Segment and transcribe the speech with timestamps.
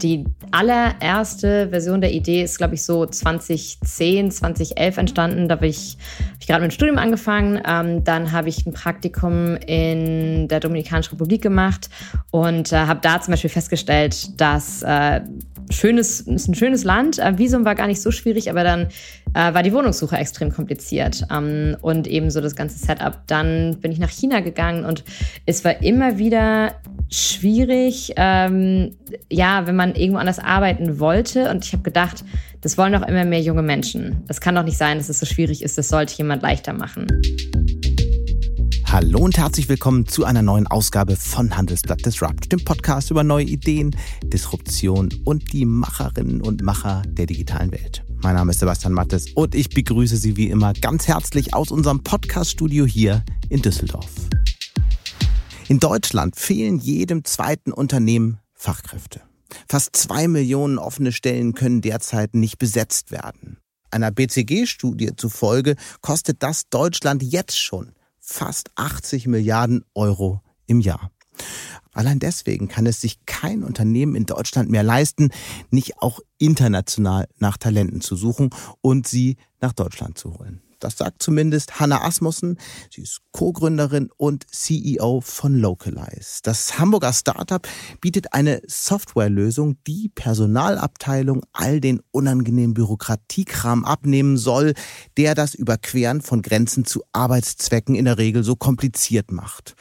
[0.00, 5.48] Die allererste Version der Idee ist, glaube ich, so 2010, 2011 entstanden.
[5.48, 7.60] Da habe ich, hab ich gerade mit dem Studium angefangen.
[7.66, 11.90] Ähm, dann habe ich ein Praktikum in der Dominikanischen Republik gemacht
[12.30, 15.20] und äh, habe da zum Beispiel festgestellt, dass äh,
[15.72, 17.18] schönes, ist ein schönes Land.
[17.18, 18.88] Äh, Visum war gar nicht so schwierig, aber dann
[19.34, 23.18] äh, war die Wohnungssuche extrem kompliziert ähm, und ebenso das ganze Setup.
[23.26, 25.04] Dann bin ich nach China gegangen und
[25.46, 26.72] es war immer wieder
[27.10, 28.96] schwierig, ähm,
[29.30, 31.50] ja, wenn man irgendwo anders arbeiten wollte.
[31.50, 32.24] Und ich habe gedacht,
[32.60, 34.22] das wollen doch immer mehr junge Menschen.
[34.28, 35.78] Das kann doch nicht sein, dass es so schwierig ist.
[35.78, 37.06] Das sollte jemand leichter machen.
[38.92, 43.46] Hallo und herzlich willkommen zu einer neuen Ausgabe von Handelsblatt Disrupt, dem Podcast über neue
[43.46, 48.04] Ideen, Disruption und die Macherinnen und Macher der digitalen Welt.
[48.22, 52.04] Mein Name ist Sebastian Mattes und ich begrüße Sie wie immer ganz herzlich aus unserem
[52.04, 54.10] Podcast-Studio hier in Düsseldorf.
[55.68, 59.22] In Deutschland fehlen jedem zweiten Unternehmen Fachkräfte.
[59.70, 63.56] Fast zwei Millionen offene Stellen können derzeit nicht besetzt werden.
[63.90, 71.10] Einer BCG-Studie zufolge kostet das Deutschland jetzt schon fast 80 Milliarden Euro im Jahr.
[71.92, 75.30] Allein deswegen kann es sich kein Unternehmen in Deutschland mehr leisten,
[75.70, 78.50] nicht auch international nach Talenten zu suchen
[78.80, 80.62] und sie nach Deutschland zu holen.
[80.82, 82.58] Das sagt zumindest Hanna Asmussen.
[82.90, 86.40] Sie ist Co-Gründerin und CEO von Localize.
[86.42, 87.66] Das Hamburger Startup
[88.00, 94.74] bietet eine Softwarelösung, die Personalabteilung all den unangenehmen Bürokratiekram abnehmen soll,
[95.16, 99.76] der das Überqueren von Grenzen zu Arbeitszwecken in der Regel so kompliziert macht.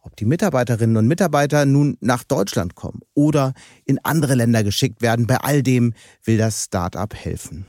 [0.00, 3.52] Ob die Mitarbeiterinnen und Mitarbeiter nun nach Deutschland kommen oder
[3.84, 5.92] in andere Länder geschickt werden, bei all dem
[6.24, 7.66] will das Startup helfen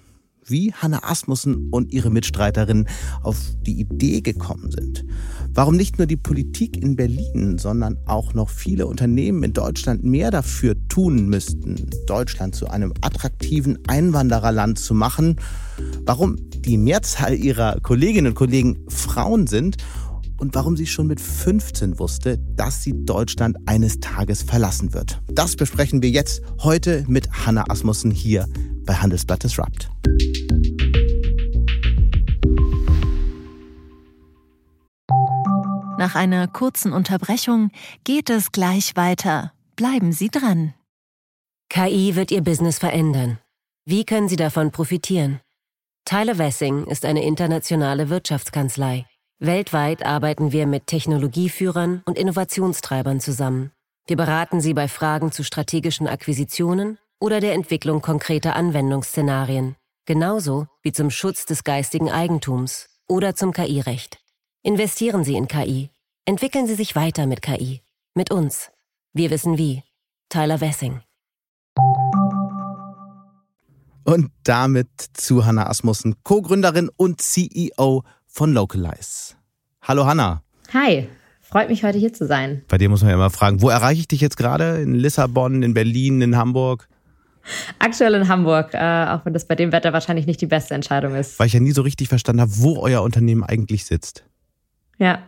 [0.49, 2.87] wie Hanna Asmussen und ihre Mitstreiterin
[3.23, 5.05] auf die Idee gekommen sind.
[5.53, 10.31] Warum nicht nur die Politik in Berlin, sondern auch noch viele Unternehmen in Deutschland mehr
[10.31, 15.37] dafür tun müssten, Deutschland zu einem attraktiven Einwandererland zu machen.
[16.05, 19.77] Warum die Mehrzahl ihrer Kolleginnen und Kollegen Frauen sind
[20.39, 25.21] und warum sie schon mit 15 wusste, dass sie Deutschland eines Tages verlassen wird.
[25.27, 28.47] Das besprechen wir jetzt heute mit Hanna Asmussen hier
[28.85, 29.89] bei Handelsblatt Disrupt.
[35.99, 37.71] Nach einer kurzen Unterbrechung
[38.05, 39.51] geht es gleich weiter.
[39.75, 40.73] Bleiben Sie dran.
[41.69, 43.37] KI wird Ihr Business verändern.
[43.85, 45.41] Wie können Sie davon profitieren?
[46.05, 49.08] Tyler Wessing ist eine internationale Wirtschaftskanzlei.
[49.41, 53.71] Weltweit arbeiten wir mit Technologieführern und Innovationstreibern zusammen.
[54.05, 60.91] Wir beraten sie bei Fragen zu strategischen Akquisitionen oder der Entwicklung konkreter Anwendungsszenarien, genauso wie
[60.91, 64.19] zum Schutz des geistigen Eigentums oder zum KI-Recht.
[64.61, 65.89] Investieren Sie in KI.
[66.25, 67.81] Entwickeln Sie sich weiter mit KI.
[68.15, 68.71] Mit uns.
[69.13, 69.83] Wir wissen wie.
[70.27, 70.99] Tyler Wessing.
[74.03, 78.03] Und damit zu Hanna Asmussen, Co-Gründerin und CEO
[78.39, 79.35] von Localize.
[79.81, 80.43] Hallo Hanna.
[80.73, 81.09] Hi.
[81.41, 82.61] Freut mich, heute hier zu sein.
[82.69, 84.77] Bei dir muss man ja immer fragen, wo erreiche ich dich jetzt gerade?
[84.81, 86.87] In Lissabon, in Berlin, in Hamburg?
[87.79, 91.15] Aktuell in Hamburg, äh, auch wenn das bei dem Wetter wahrscheinlich nicht die beste Entscheidung
[91.15, 91.37] ist.
[91.37, 94.23] Weil ich ja nie so richtig verstanden habe, wo euer Unternehmen eigentlich sitzt.
[94.99, 95.19] Ja,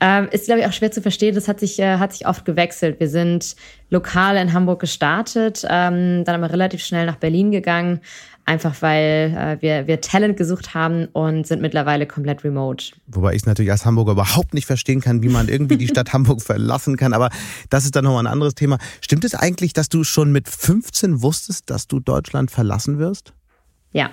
[0.00, 1.34] ähm, ist glaube ich auch schwer zu verstehen.
[1.34, 3.00] Das hat sich äh, hat sich oft gewechselt.
[3.00, 3.54] Wir sind
[3.90, 8.00] lokal in Hamburg gestartet, ähm, dann aber relativ schnell nach Berlin gegangen,
[8.44, 12.92] einfach weil äh, wir wir Talent gesucht haben und sind mittlerweile komplett remote.
[13.06, 16.12] Wobei ich es natürlich als Hamburger überhaupt nicht verstehen kann, wie man irgendwie die Stadt
[16.12, 17.12] Hamburg verlassen kann.
[17.12, 17.30] Aber
[17.68, 18.78] das ist dann nochmal ein anderes Thema.
[19.00, 23.32] Stimmt es eigentlich, dass du schon mit 15 wusstest, dass du Deutschland verlassen wirst?
[23.92, 24.10] Ja,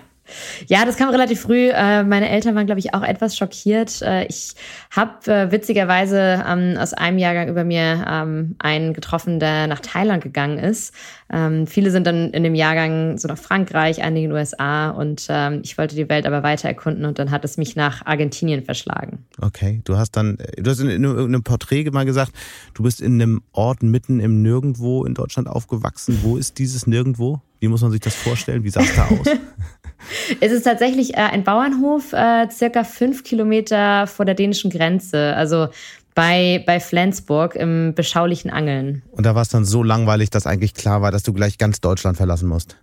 [0.68, 1.70] ja, das kam relativ früh.
[1.70, 4.02] Äh, meine Eltern waren, glaube ich, auch etwas schockiert.
[4.02, 4.54] Äh, ich
[4.92, 10.24] habe äh, witzigerweise ähm, aus einem Jahrgang über mir ähm, einen getroffen, der nach Thailand
[10.24, 10.94] gegangen ist.
[11.32, 15.30] Ähm, viele sind dann in dem Jahrgang so nach Frankreich, einige in den USA und
[15.62, 19.26] ich wollte die Welt aber weiter erkunden und dann hat es mich nach Argentinien verschlagen.
[19.42, 22.32] Okay, du hast dann, du hast in, in einem Porträt mal gesagt,
[22.74, 26.20] du bist in einem Ort mitten im Nirgendwo in Deutschland aufgewachsen.
[26.22, 27.42] Wo ist dieses Nirgendwo?
[27.60, 28.64] Wie muss man sich das vorstellen?
[28.64, 29.28] Wie sah es da aus?
[30.40, 35.36] es ist tatsächlich äh, ein Bauernhof, äh, circa fünf Kilometer vor der dänischen Grenze.
[35.36, 35.68] Also
[36.16, 39.04] bei, bei Flensburg im beschaulichen Angeln.
[39.12, 41.80] Und da war es dann so langweilig, dass eigentlich klar war, dass du gleich ganz
[41.80, 42.78] Deutschland verlassen musst.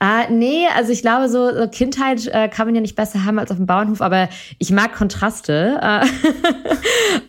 [0.00, 3.38] Äh, nee, also ich glaube, so, so Kindheit äh, kann man ja nicht besser haben
[3.38, 4.28] als auf dem Bauernhof, aber
[4.58, 5.78] ich mag Kontraste.
[5.80, 6.06] Äh,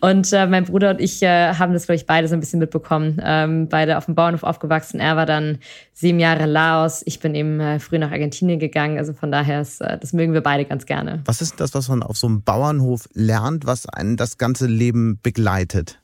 [0.00, 2.58] und äh, mein Bruder und ich äh, haben das, glaube ich, beide so ein bisschen
[2.58, 3.20] mitbekommen.
[3.22, 5.00] Ähm, beide auf dem Bauernhof aufgewachsen.
[5.00, 5.58] Er war dann
[5.92, 7.02] sieben Jahre Laos.
[7.04, 8.98] Ich bin eben äh, früh nach Argentinien gegangen.
[8.98, 11.22] Also von daher, ist, das mögen wir beide ganz gerne.
[11.24, 15.18] Was ist das, was man auf so einem Bauernhof lernt, was einen das ganze Leben
[15.22, 15.98] begleitet?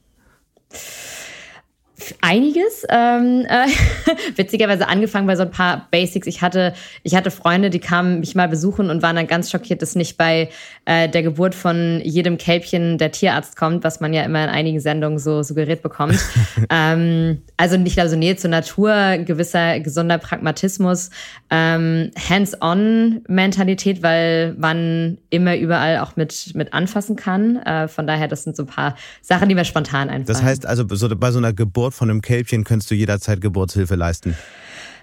[2.20, 2.86] Einiges.
[2.88, 3.66] Ähm, äh,
[4.36, 6.26] witzigerweise angefangen bei so ein paar Basics.
[6.26, 9.82] Ich hatte, ich hatte Freunde, die kamen mich mal besuchen und waren dann ganz schockiert,
[9.82, 10.48] dass nicht bei
[10.90, 14.80] äh, der Geburt von jedem Kälbchen der Tierarzt kommt, was man ja immer in einigen
[14.80, 16.18] Sendungen so suggeriert bekommt.
[16.70, 21.10] ähm, also nicht also Nähe zur Natur, gewisser gesunder Pragmatismus,
[21.48, 27.58] ähm, Hands-on-Mentalität, weil man immer überall auch mit, mit anfassen kann.
[27.58, 30.26] Äh, von daher, das sind so ein paar Sachen, die mir spontan einfallen.
[30.26, 33.94] Das heißt also, so, bei so einer Geburt von einem Kälbchen könntest du jederzeit Geburtshilfe
[33.94, 34.36] leisten?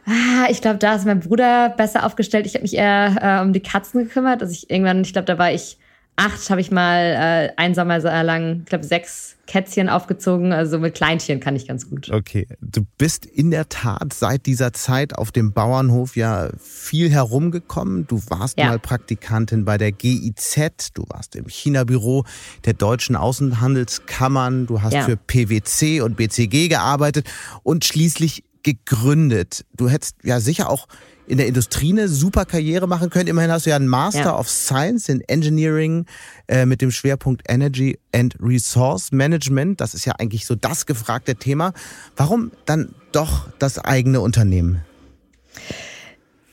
[0.08, 2.46] Ah, ich glaube, da ist mein Bruder besser aufgestellt.
[2.46, 4.42] Ich habe mich eher äh, um die Katzen gekümmert.
[4.42, 5.78] Also ich irgendwann, ich glaube, da war ich
[6.16, 10.52] acht, habe ich mal äh, ein Sommer lang, ich glaube, sechs Kätzchen aufgezogen.
[10.52, 12.10] Also mit Kleintieren kann ich ganz gut.
[12.12, 18.08] Okay, du bist in der Tat seit dieser Zeit auf dem Bauernhof ja viel herumgekommen.
[18.08, 18.68] Du warst ja.
[18.68, 22.26] mal Praktikantin bei der GIZ, du warst im China-Büro
[22.66, 25.04] der deutschen Außenhandelskammern, du hast ja.
[25.04, 27.30] für PwC und BCG gearbeitet
[27.64, 29.66] und schließlich gegründet.
[29.78, 30.88] Du hättest ja sicher auch
[31.26, 33.28] in der Industrie eine super Karriere machen können.
[33.28, 34.38] Immerhin hast du ja einen Master ja.
[34.38, 36.06] of Science in Engineering
[36.50, 39.80] äh, mit dem Schwerpunkt Energy and Resource Management.
[39.80, 41.72] Das ist ja eigentlich so das gefragte Thema.
[42.18, 44.82] Warum dann doch das eigene Unternehmen?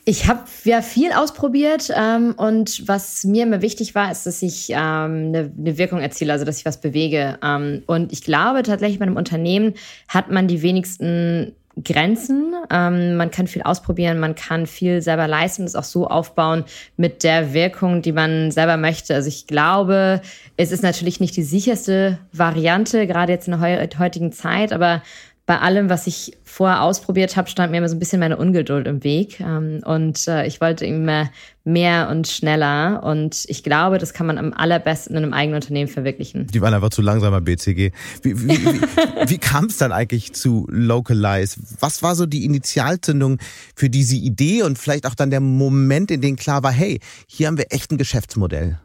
[0.06, 4.68] Ich habe ja viel ausprobiert ähm, und was mir immer wichtig war, ist, dass ich
[4.70, 7.38] ähm, eine, eine Wirkung erziele, also dass ich was bewege.
[7.42, 9.72] Ähm, und ich glaube tatsächlich bei einem Unternehmen
[10.06, 12.54] hat man die wenigsten Grenzen.
[12.70, 16.64] Ähm, man kann viel ausprobieren, man kann viel selber leisten und es auch so aufbauen
[16.96, 19.14] mit der Wirkung, die man selber möchte.
[19.14, 20.20] Also ich glaube,
[20.56, 25.02] es ist natürlich nicht die sicherste Variante, gerade jetzt in der heutigen Zeit, aber
[25.46, 28.86] bei allem, was ich vorher ausprobiert habe, stand mir immer so ein bisschen meine Ungeduld
[28.86, 29.40] im Weg.
[29.40, 31.30] Ähm, und äh, ich wollte immer
[31.64, 33.02] mehr und schneller.
[33.02, 36.46] Und ich glaube, das kann man am allerbesten in einem eigenen Unternehmen verwirklichen.
[36.46, 37.92] Die waren einfach zu langsamer BCG.
[38.22, 38.80] Wie, wie, wie,
[39.30, 41.60] wie kam es dann eigentlich zu Localize?
[41.78, 43.38] Was war so die Initialzündung
[43.76, 47.48] für diese Idee und vielleicht auch dann der Moment, in dem klar war, hey, hier
[47.48, 48.78] haben wir echt ein Geschäftsmodell?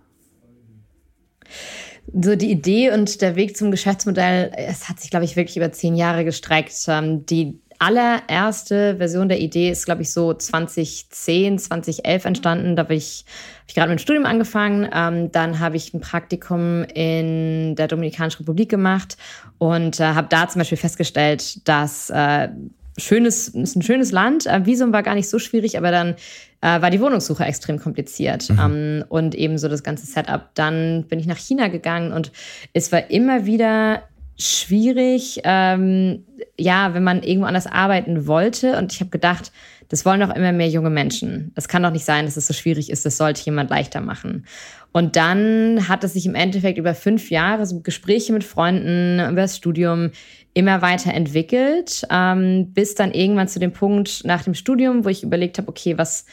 [2.13, 5.71] So die Idee und der Weg zum Geschäftsmodell, es hat sich, glaube ich, wirklich über
[5.71, 6.73] zehn Jahre gestreckt.
[6.87, 12.75] Ähm, die allererste Version der Idee ist, glaube ich, so 2010, 2011 entstanden.
[12.75, 13.23] Da habe ich,
[13.61, 14.89] hab ich gerade mit dem Studium angefangen.
[14.93, 19.17] Ähm, dann habe ich ein Praktikum in der Dominikanischen Republik gemacht
[19.57, 22.49] und äh, habe da zum Beispiel festgestellt, dass äh,
[22.99, 24.45] schönes, ist ein schönes Land.
[24.45, 26.15] Äh, Visum war gar nicht so schwierig, aber dann
[26.61, 28.59] äh, war die Wohnungssuche extrem kompliziert mhm.
[28.59, 30.49] ähm, und ebenso das ganze Setup.
[30.55, 32.31] Dann bin ich nach China gegangen und
[32.73, 34.03] es war immer wieder
[34.37, 36.25] schwierig, ähm,
[36.57, 38.77] ja, wenn man irgendwo anders arbeiten wollte.
[38.77, 39.51] Und ich habe gedacht,
[39.89, 41.51] das wollen doch immer mehr junge Menschen.
[41.55, 43.05] Das kann doch nicht sein, dass es so schwierig ist.
[43.05, 44.45] Das sollte jemand leichter machen.
[44.91, 49.41] Und dann hat es sich im Endeffekt über fünf Jahre, so Gespräche mit Freunden über
[49.41, 50.11] das Studium,
[50.53, 55.23] immer weiter entwickelt, ähm, bis dann irgendwann zu dem Punkt nach dem Studium, wo ich
[55.23, 56.25] überlegt habe, okay, was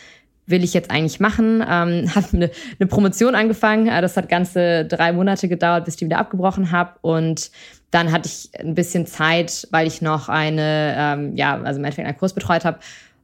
[0.47, 1.61] will ich jetzt eigentlich machen?
[1.61, 3.89] Ähm, habe eine, eine Promotion angefangen.
[3.89, 6.93] Äh, das hat ganze drei Monate gedauert, bis ich die wieder abgebrochen habe.
[7.03, 7.51] Und
[7.91, 12.09] dann hatte ich ein bisschen Zeit, weil ich noch eine, ähm, ja, also im Endeffekt
[12.09, 12.79] einen Kurs betreut habe.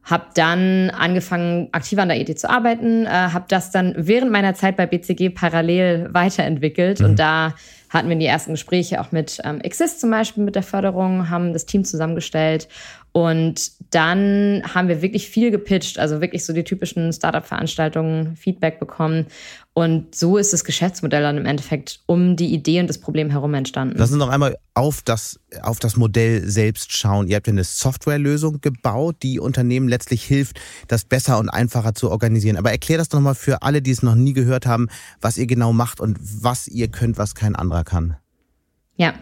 [0.05, 4.55] Habe dann angefangen, aktiv an der ET zu arbeiten, äh, habe das dann während meiner
[4.55, 7.07] Zeit bei BCG parallel weiterentwickelt mhm.
[7.07, 7.55] und da
[7.89, 11.53] hatten wir die ersten Gespräche auch mit ähm, Exist zum Beispiel mit der Förderung, haben
[11.53, 12.69] das Team zusammengestellt
[13.13, 13.61] und
[13.91, 19.27] dann haben wir wirklich viel gepitcht, also wirklich so die typischen Startup-Veranstaltungen, Feedback bekommen.
[19.75, 23.55] Und so ist das Geschäftsmodell dann im Endeffekt um die Idee und das Problem herum
[23.55, 23.97] entstanden.
[23.97, 27.27] Lass uns noch einmal auf das, auf das Modell selbst schauen.
[27.27, 32.11] Ihr habt ja eine Softwarelösung gebaut, die Unternehmen letztlich hilft, das besser und einfacher zu
[32.11, 32.59] organisieren.
[32.59, 34.89] Aber erklär das doch mal für alle, die es noch nie gehört haben,
[35.23, 38.17] was ihr genau macht und was ihr könnt, was kein anderer kann.
[38.97, 39.15] Ja.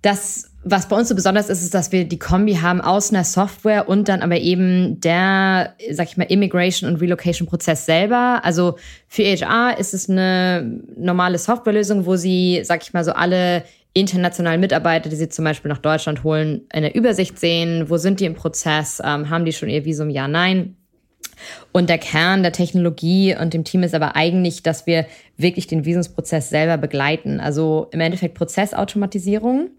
[0.00, 3.24] Das was bei uns so besonders ist, ist, dass wir die Kombi haben aus einer
[3.24, 8.40] Software und dann aber eben der, sag ich mal, Immigration und Relocation Prozess selber.
[8.42, 8.76] Also
[9.08, 13.64] für HR ist es eine normale Softwarelösung, wo sie, sag ich mal, so alle
[13.94, 17.88] internationalen Mitarbeiter, die sie zum Beispiel nach Deutschland holen, in der Übersicht sehen.
[17.88, 19.00] Wo sind die im Prozess?
[19.02, 20.10] Ähm, haben die schon ihr Visum?
[20.10, 20.76] Ja, nein.
[21.72, 25.06] Und der Kern der Technologie und dem Team ist aber eigentlich, dass wir
[25.38, 27.40] wirklich den Visumsprozess selber begleiten.
[27.40, 29.70] Also im Endeffekt Prozessautomatisierung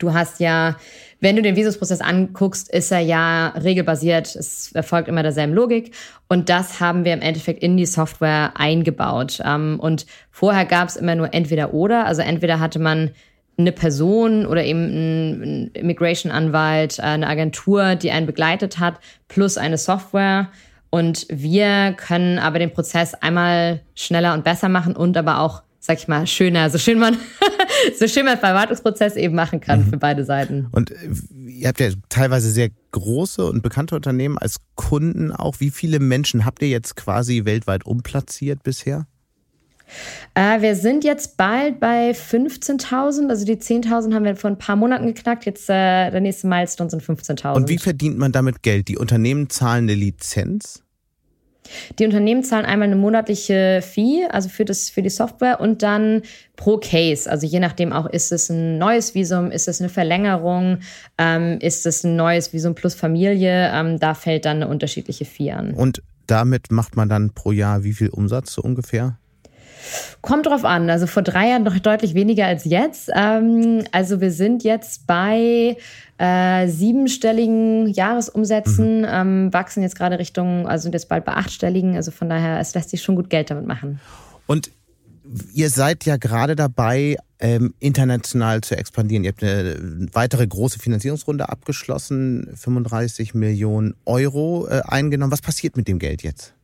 [0.00, 0.76] Du hast ja,
[1.20, 4.34] wenn du den Visumsprozess anguckst, ist er ja regelbasiert.
[4.34, 5.94] Es erfolgt immer derselben Logik.
[6.26, 9.40] Und das haben wir im Endeffekt in die Software eingebaut.
[9.44, 12.06] Ähm, und vorher gab es immer nur entweder oder.
[12.06, 13.10] Also entweder hatte man
[13.58, 18.94] eine Person oder eben ein Immigration-Anwalt, äh, eine Agentur, die einen begleitet hat,
[19.28, 20.48] plus eine Software.
[20.88, 25.98] Und wir können aber den Prozess einmal schneller und besser machen und aber auch sag
[25.98, 27.16] ich mal, schöner, so schön man
[27.98, 29.90] so schön man Verwaltungsprozess eben machen kann mhm.
[29.90, 30.68] für beide Seiten.
[30.70, 30.96] Und äh,
[31.48, 35.56] ihr habt ja teilweise sehr große und bekannte Unternehmen als Kunden auch.
[35.58, 39.06] Wie viele Menschen habt ihr jetzt quasi weltweit umplatziert bisher?
[40.34, 43.28] Äh, wir sind jetzt bald bei 15.000.
[43.28, 45.46] Also die 10.000 haben wir vor ein paar Monaten geknackt.
[45.46, 47.54] Jetzt äh, der nächste Milestone sind 15.000.
[47.54, 48.88] Und wie verdient man damit Geld?
[48.88, 50.82] Die Unternehmen zahlen eine Lizenz?
[51.98, 56.22] Die Unternehmen zahlen einmal eine monatliche Fee, also für, das, für die Software und dann
[56.56, 57.30] pro Case.
[57.30, 60.78] Also je nachdem auch, ist es ein neues Visum, ist es eine Verlängerung,
[61.18, 65.52] ähm, ist es ein neues Visum plus Familie, ähm, da fällt dann eine unterschiedliche Fee
[65.52, 65.72] an.
[65.72, 69.18] Und damit macht man dann pro Jahr wie viel Umsatz so ungefähr?
[70.20, 70.90] Kommt drauf an.
[70.90, 73.10] Also vor drei Jahren noch deutlich weniger als jetzt.
[73.14, 75.76] Ähm, also wir sind jetzt bei
[76.18, 79.08] äh, siebenstelligen Jahresumsätzen, mhm.
[79.08, 81.96] ähm, wachsen jetzt gerade Richtung, also sind jetzt bald bei achtstelligen.
[81.96, 84.00] Also von daher, es lässt sich schon gut Geld damit machen.
[84.46, 84.70] Und
[85.54, 89.24] ihr seid ja gerade dabei, ähm, international zu expandieren.
[89.24, 95.32] Ihr habt eine weitere große Finanzierungsrunde abgeschlossen, 35 Millionen Euro äh, eingenommen.
[95.32, 96.54] Was passiert mit dem Geld jetzt?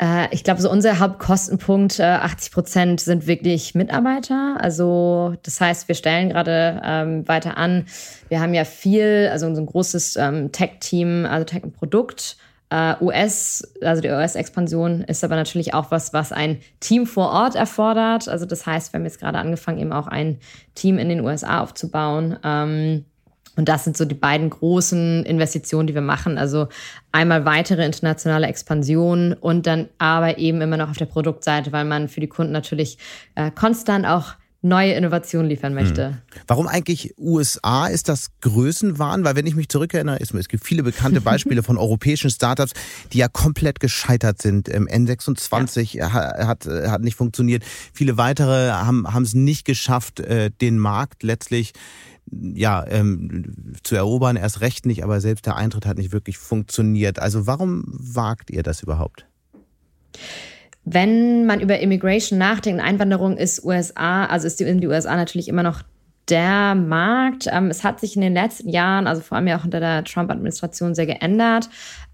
[0.00, 4.56] Äh, ich glaube, so unser Hauptkostenpunkt, 80 äh, Prozent sind wirklich Mitarbeiter.
[4.58, 7.86] Also das heißt, wir stellen gerade ähm, weiter an.
[8.28, 12.36] Wir haben ja viel, also unser großes ähm, Tech-Team, also Tech und Produkt.
[12.72, 17.56] Uh, US, also die US-Expansion ist aber natürlich auch was, was ein Team vor Ort
[17.56, 18.28] erfordert.
[18.28, 20.38] Also das heißt, wir haben jetzt gerade angefangen, eben auch ein
[20.76, 22.38] Team in den USA aufzubauen.
[22.44, 23.06] Ähm,
[23.56, 26.38] und das sind so die beiden großen Investitionen, die wir machen.
[26.38, 26.68] Also
[27.12, 32.08] einmal weitere internationale Expansion und dann aber eben immer noch auf der Produktseite, weil man
[32.08, 32.98] für die Kunden natürlich
[33.34, 36.08] äh, konstant auch neue Innovationen liefern möchte.
[36.08, 36.16] Hm.
[36.46, 37.86] Warum eigentlich USA?
[37.86, 39.24] Ist das Größenwahn?
[39.24, 42.72] Weil wenn ich mich zurückerinnere, es gibt viele bekannte Beispiele von europäischen Startups,
[43.12, 44.68] die ja komplett gescheitert sind.
[44.68, 46.12] N26 ja.
[46.12, 47.64] hat, hat nicht funktioniert.
[47.94, 51.72] Viele weitere haben haben es nicht geschafft, äh, den Markt letztlich
[52.30, 57.18] ja, ähm, zu erobern, erst recht nicht, aber selbst der Eintritt hat nicht wirklich funktioniert.
[57.18, 59.26] Also warum wagt ihr das überhaupt?
[60.84, 65.48] Wenn man über Immigration nachdenkt, Einwanderung ist USA, also ist die, in die USA natürlich
[65.48, 65.82] immer noch
[66.28, 67.48] der Markt.
[67.50, 70.04] Ähm, es hat sich in den letzten Jahren, also vor allem ja auch unter der
[70.04, 71.68] Trump-Administration, sehr geändert.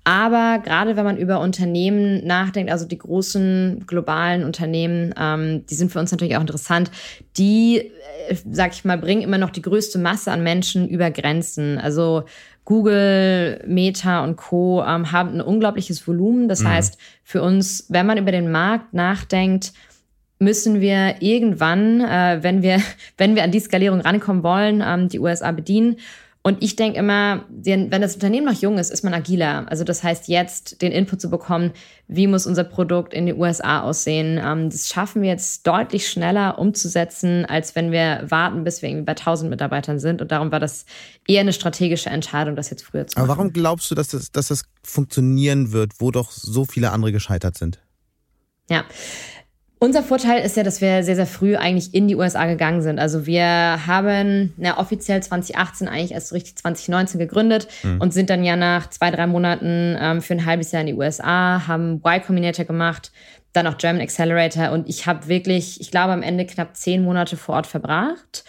[0.06, 5.90] Aber gerade wenn man über Unternehmen nachdenkt, also die großen globalen Unternehmen, ähm, die sind
[5.90, 6.92] für uns natürlich auch interessant,
[7.36, 7.90] die,
[8.28, 11.78] äh, sag ich mal, bringen immer noch die größte Masse an Menschen über Grenzen.
[11.78, 12.22] Also
[12.64, 14.80] Google, Meta und Co.
[14.86, 16.48] Ähm, haben ein unglaubliches Volumen.
[16.48, 16.68] Das mhm.
[16.68, 19.72] heißt, für uns, wenn man über den Markt nachdenkt,
[20.38, 22.80] müssen wir irgendwann, äh, wenn wir,
[23.18, 25.96] wenn wir an die Skalierung rankommen wollen, ähm, die USA bedienen.
[26.46, 29.66] Und ich denke immer, wenn das Unternehmen noch jung ist, ist man agiler.
[29.68, 31.72] Also das heißt, jetzt den Input zu bekommen,
[32.06, 36.60] wie muss unser Produkt in den USA aussehen, ähm, das schaffen wir jetzt deutlich schneller
[36.60, 40.22] umzusetzen, als wenn wir warten, bis wir irgendwie bei 1000 Mitarbeitern sind.
[40.22, 40.86] Und darum war das
[41.26, 43.28] eher eine strategische Entscheidung, das jetzt früher zu machen.
[43.28, 47.10] Aber warum glaubst du, dass das, dass das funktionieren wird, wo doch so viele andere
[47.10, 47.80] gescheitert sind?
[48.70, 48.84] Ja,
[49.78, 52.98] unser Vorteil ist ja, dass wir sehr, sehr früh eigentlich in die USA gegangen sind.
[52.98, 58.00] Also wir haben na, offiziell 2018 eigentlich erst so richtig 2019 gegründet mhm.
[58.00, 60.94] und sind dann ja nach zwei, drei Monaten ähm, für ein halbes Jahr in die
[60.94, 63.12] USA, haben Y Combinator gemacht,
[63.52, 67.36] dann auch German Accelerator und ich habe wirklich, ich glaube, am Ende knapp zehn Monate
[67.36, 68.44] vor Ort verbracht.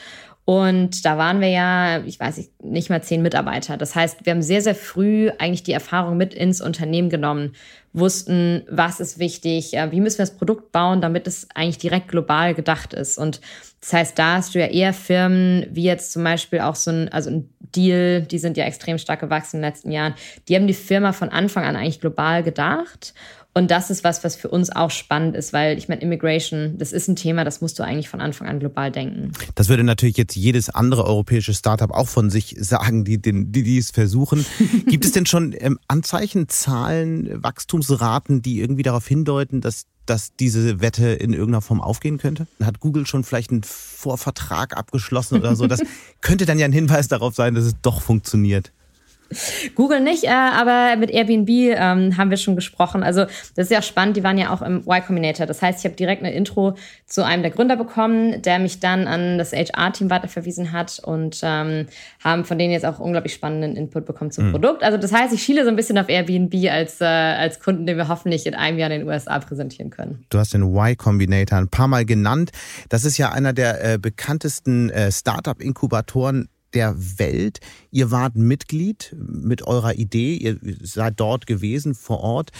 [0.50, 3.76] Und da waren wir ja, ich weiß nicht, nicht mal zehn Mitarbeiter.
[3.76, 7.52] Das heißt, wir haben sehr, sehr früh eigentlich die Erfahrung mit ins Unternehmen genommen
[7.92, 12.54] wussten, was ist wichtig, wie müssen wir das Produkt bauen, damit es eigentlich direkt global
[12.54, 13.18] gedacht ist.
[13.18, 13.42] Und
[13.82, 17.10] das heißt, da hast du ja eher Firmen wie jetzt zum Beispiel auch so ein,
[17.10, 20.16] also ein Deal, die sind ja extrem stark gewachsen in den letzten Jahren.
[20.48, 23.14] Die haben die Firma von Anfang an eigentlich global gedacht
[23.58, 26.92] und das ist was, was für uns auch spannend ist, weil ich meine, Immigration, das
[26.92, 29.32] ist ein Thema, das musst du eigentlich von Anfang an global denken.
[29.56, 33.78] Das würde natürlich jetzt jedes andere europäische Startup auch von sich sagen, die, die, die
[33.80, 34.46] es versuchen.
[34.86, 40.80] Gibt es denn schon ähm, Anzeichen, Zahlen, Wachstumsraten, die irgendwie darauf hindeuten, dass dass diese
[40.80, 42.48] Wette in irgendeiner Form aufgehen könnte?
[42.64, 45.68] Hat Google schon vielleicht einen Vorvertrag abgeschlossen oder so?
[45.68, 45.82] Das
[46.22, 48.72] könnte dann ja ein Hinweis darauf sein, dass es doch funktioniert.
[49.76, 53.04] Google nicht, äh, aber mit Airbnb ähm, haben wir schon gesprochen.
[53.04, 55.46] Also das ist ja auch spannend, die waren ja auch im Y Combinator.
[55.46, 59.08] Das heißt, ich habe direkt eine Intro zu einem der Gründer bekommen, der mich dann
[59.08, 61.88] an das HR-Team weiterverwiesen hat und ähm,
[62.24, 64.52] haben von denen jetzt auch unglaublich spannenden Input bekommen zum mhm.
[64.52, 64.84] Produkt.
[64.84, 67.98] Also das heißt, ich schiele so ein bisschen auf Airbnb als, äh, als Kunden, den
[67.98, 70.26] wir hoffentlich in einem Jahr in den USA präsentieren können.
[70.30, 72.52] Du hast den Y Combinator ein paar Mal genannt.
[72.90, 77.60] Das ist ja einer der äh, bekanntesten äh, Startup-Inkubatoren der Welt.
[77.92, 82.52] Ihr wart Mitglied mit eurer Idee, ihr seid dort gewesen vor Ort.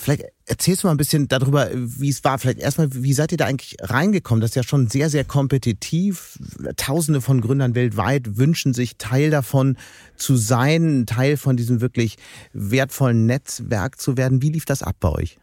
[0.00, 2.38] Vielleicht erzählst du mal ein bisschen darüber, wie es war.
[2.38, 4.40] Vielleicht erstmal, wie seid ihr da eigentlich reingekommen?
[4.40, 6.38] Das ist ja schon sehr, sehr kompetitiv.
[6.76, 9.76] Tausende von Gründern weltweit wünschen sich Teil davon
[10.16, 12.16] zu sein, Teil von diesem wirklich
[12.54, 14.40] wertvollen Netzwerk zu werden.
[14.40, 15.38] Wie lief das ab bei euch?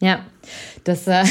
[0.00, 0.26] Ja,
[0.84, 1.24] das, äh,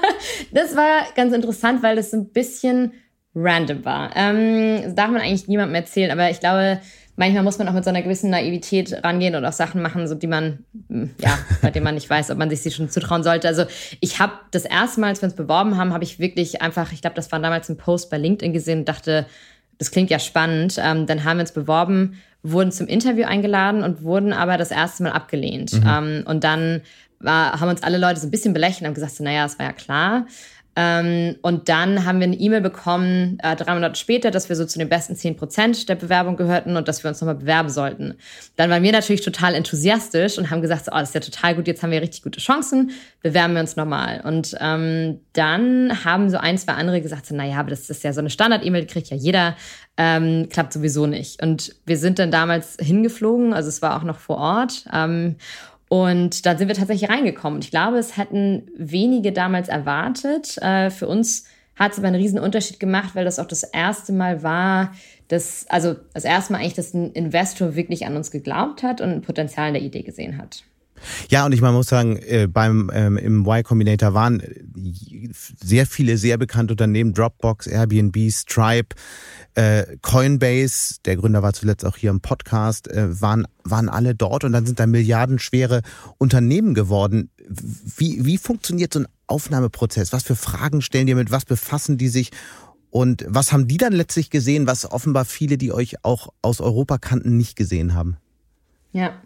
[0.52, 2.92] das war ganz interessant, weil das ein bisschen
[3.34, 4.10] random war.
[4.14, 6.80] Ähm, das darf man eigentlich niemandem erzählen, aber ich glaube,
[7.16, 10.14] manchmal muss man auch mit so einer gewissen Naivität rangehen und auch Sachen machen, so
[10.14, 13.22] die man, hm, ja, bei denen man nicht weiß, ob man sich sie schon zutrauen
[13.22, 13.48] sollte.
[13.48, 13.64] Also
[14.00, 17.00] ich habe das erste Mal, als wir uns beworben haben, habe ich wirklich einfach, ich
[17.00, 19.26] glaube, das war damals ein Post bei LinkedIn gesehen und dachte,
[19.78, 20.78] das klingt ja spannend.
[20.82, 25.02] Ähm, dann haben wir uns beworben, wurden zum Interview eingeladen und wurden aber das erste
[25.02, 25.72] Mal abgelehnt.
[25.72, 25.88] Mhm.
[25.88, 26.82] Ähm, und dann
[27.18, 29.58] war, haben uns alle Leute so ein bisschen belächelt und haben gesagt, so, naja, das
[29.58, 30.26] war ja klar.
[30.76, 34.64] Ähm, und dann haben wir eine E-Mail bekommen, äh, drei Monate später, dass wir so
[34.64, 38.14] zu den besten zehn Prozent der Bewerbung gehörten und dass wir uns nochmal bewerben sollten.
[38.56, 41.54] Dann waren wir natürlich total enthusiastisch und haben gesagt, so, oh, das ist ja total
[41.54, 42.90] gut, jetzt haben wir richtig gute Chancen,
[43.22, 44.20] bewerben wir uns nochmal.
[44.24, 48.12] Und ähm, dann haben so ein, zwei andere gesagt, so, naja, aber das ist ja
[48.12, 49.56] so eine Standard-E-Mail, die kriegt ja jeder,
[49.96, 51.40] ähm, klappt sowieso nicht.
[51.40, 54.86] Und wir sind dann damals hingeflogen, also es war auch noch vor Ort.
[54.92, 55.36] Ähm,
[55.88, 57.56] und da sind wir tatsächlich reingekommen.
[57.56, 60.58] Und ich glaube, es hätten wenige damals erwartet.
[60.58, 61.44] Äh, für uns
[61.76, 64.92] hat es aber einen riesen Unterschied gemacht, weil das auch das erste Mal war,
[65.28, 69.10] dass, also das erste Mal eigentlich, dass ein Investor wirklich an uns geglaubt hat und
[69.10, 70.64] ein Potenzial in der Idee gesehen hat.
[71.28, 74.42] Ja, und ich muss sagen, äh, beim ähm, im Y Combinator waren
[75.32, 78.94] sehr viele sehr bekannte Unternehmen, Dropbox, Airbnb, Stripe,
[79.54, 84.44] äh, Coinbase, der Gründer war zuletzt auch hier im Podcast, äh, waren, waren alle dort
[84.44, 85.82] und dann sind da milliardenschwere
[86.18, 87.30] Unternehmen geworden.
[87.46, 90.12] Wie, wie funktioniert so ein Aufnahmeprozess?
[90.12, 91.30] Was für Fragen stellen die mit?
[91.30, 92.30] Was befassen die sich?
[92.90, 96.98] Und was haben die dann letztlich gesehen, was offenbar viele, die euch auch aus Europa
[96.98, 98.16] kannten, nicht gesehen haben?
[98.92, 99.20] Ja.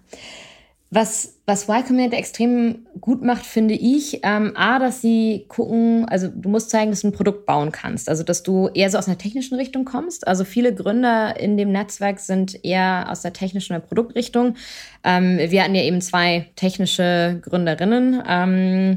[0.91, 6.29] Was, was Y Combinator extrem gut macht, finde ich, ähm, A, dass sie gucken, also
[6.29, 8.09] du musst zeigen, dass du ein Produkt bauen kannst.
[8.09, 10.27] Also, dass du eher so aus einer technischen Richtung kommst.
[10.27, 14.55] Also, viele Gründer in dem Netzwerk sind eher aus der technischen oder Produktrichtung.
[15.05, 18.23] Ähm, wir hatten ja eben zwei technische Gründerinnen.
[18.27, 18.97] Ähm,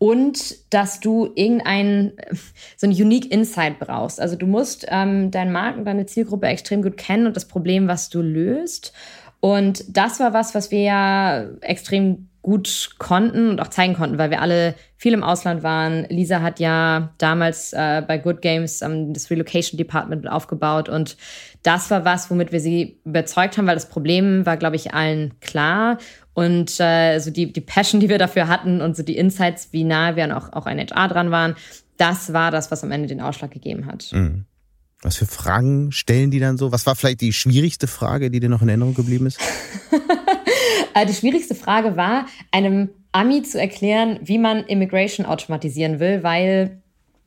[0.00, 2.12] und dass du irgendein
[2.76, 4.18] so ein Unique Insight brauchst.
[4.18, 7.86] Also du musst ähm, deinen Markt und deine Zielgruppe extrem gut kennen und das Problem,
[7.86, 8.92] was du löst.
[9.40, 14.30] Und das war was, was wir ja extrem gut konnten und auch zeigen konnten, weil
[14.30, 16.06] wir alle viel im Ausland waren.
[16.08, 21.16] Lisa hat ja damals äh, bei Good Games ähm, das Relocation Department aufgebaut und
[21.62, 25.38] das war was, womit wir sie überzeugt haben, weil das Problem war, glaube ich, allen
[25.40, 25.98] klar.
[26.32, 29.84] Und äh, so die, die Passion, die wir dafür hatten und so die Insights, wie
[29.84, 31.56] nah wir auch, auch ein HR dran waren,
[31.98, 34.10] das war das, was am Ende den Ausschlag gegeben hat.
[34.12, 34.46] Mhm.
[35.02, 36.72] Was für Fragen stellen die dann so?
[36.72, 39.38] Was war vielleicht die schwierigste Frage, die dir noch in Erinnerung geblieben ist?
[40.92, 46.80] Äh, die schwierigste Frage war, einem Ami zu erklären, wie man Immigration automatisieren will, weil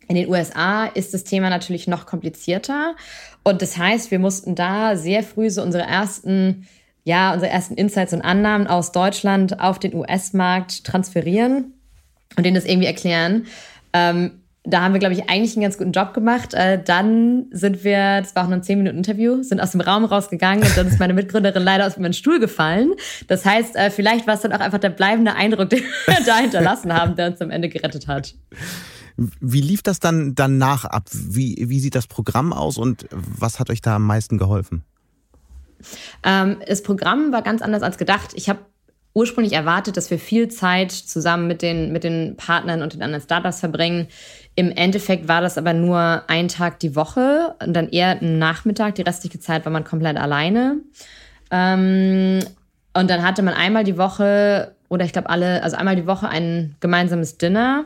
[0.09, 2.95] in den USA ist das Thema natürlich noch komplizierter.
[3.43, 6.67] Und das heißt, wir mussten da sehr früh so unsere ersten,
[7.05, 11.73] ja, unsere ersten Insights und Annahmen aus Deutschland auf den US-Markt transferieren
[12.35, 13.45] und denen das irgendwie erklären.
[13.93, 16.53] Ähm, da haben wir, glaube ich, eigentlich einen ganz guten Job gemacht.
[16.53, 20.63] Äh, dann sind wir, das war auch nur ein 10-Minuten-Interview, sind aus dem Raum rausgegangen
[20.63, 22.93] und dann ist meine Mitgründerin leider aus meinem Stuhl gefallen.
[23.27, 26.37] Das heißt, äh, vielleicht war es dann auch einfach der bleibende Eindruck, den wir da
[26.37, 28.35] hinterlassen haben, der uns am Ende gerettet hat.
[29.17, 31.07] Wie lief das dann danach ab?
[31.11, 34.83] Wie, wie sieht das Programm aus und was hat euch da am meisten geholfen?
[36.23, 38.31] Ähm, das Programm war ganz anders als gedacht.
[38.33, 38.59] Ich habe
[39.13, 43.23] ursprünglich erwartet, dass wir viel Zeit zusammen mit den, mit den Partnern und den anderen
[43.23, 44.07] Startups verbringen.
[44.55, 48.95] Im Endeffekt war das aber nur ein Tag die Woche und dann eher ein Nachmittag.
[48.95, 50.77] Die restliche Zeit war man komplett alleine.
[51.49, 52.39] Ähm,
[52.93, 56.29] und dann hatte man einmal die Woche oder ich glaube alle, also einmal die Woche
[56.29, 57.85] ein gemeinsames Dinner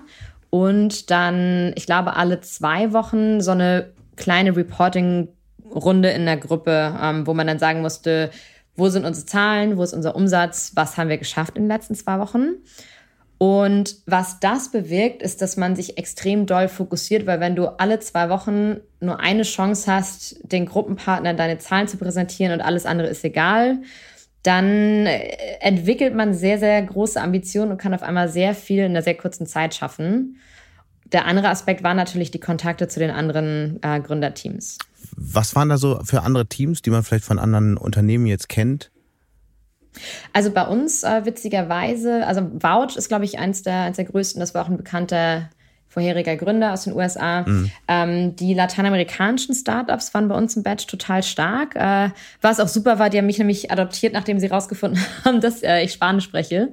[0.50, 7.28] und dann, ich glaube, alle zwei Wochen so eine kleine Reporting-Runde in der Gruppe, ähm,
[7.28, 8.32] wo man dann sagen musste,
[8.76, 11.96] wo sind unsere Zahlen, wo ist unser Umsatz, was haben wir geschafft in den letzten
[11.96, 12.56] zwei Wochen.
[13.40, 18.00] Und was das bewirkt, ist, dass man sich extrem doll fokussiert, weil wenn du alle
[18.00, 23.08] zwei Wochen nur eine Chance hast, den Gruppenpartnern deine Zahlen zu präsentieren und alles andere
[23.08, 23.80] ist egal,
[24.42, 28.92] dann äh, entwickelt man sehr, sehr große Ambitionen und kann auf einmal sehr viel in
[28.92, 30.38] einer sehr kurzen Zeit schaffen.
[31.12, 34.78] Der andere Aspekt war natürlich die Kontakte zu den anderen äh, Gründerteams.
[35.16, 38.92] Was waren da so für andere Teams, die man vielleicht von anderen Unternehmen jetzt kennt?
[40.34, 44.40] Also bei uns äh, witzigerweise, also Vouch ist, glaube ich, eins der, eins der größten.
[44.40, 45.50] Das war auch ein bekannter
[45.98, 47.42] vorheriger Gründer aus den USA.
[47.42, 47.72] Mhm.
[47.88, 51.76] Ähm, die lateinamerikanischen Startups waren bei uns im Batch total stark.
[51.76, 55.64] Äh, was auch super war, die haben mich nämlich adoptiert, nachdem sie rausgefunden haben, dass
[55.64, 56.72] äh, ich Spanisch spreche.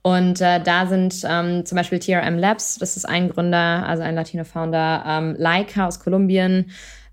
[0.00, 4.14] Und äh, da sind ähm, zum Beispiel TRM Labs, das ist ein Gründer, also ein
[4.14, 6.70] Latino-Founder, ähm, Leica aus Kolumbien.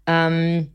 [0.07, 0.71] Ähm,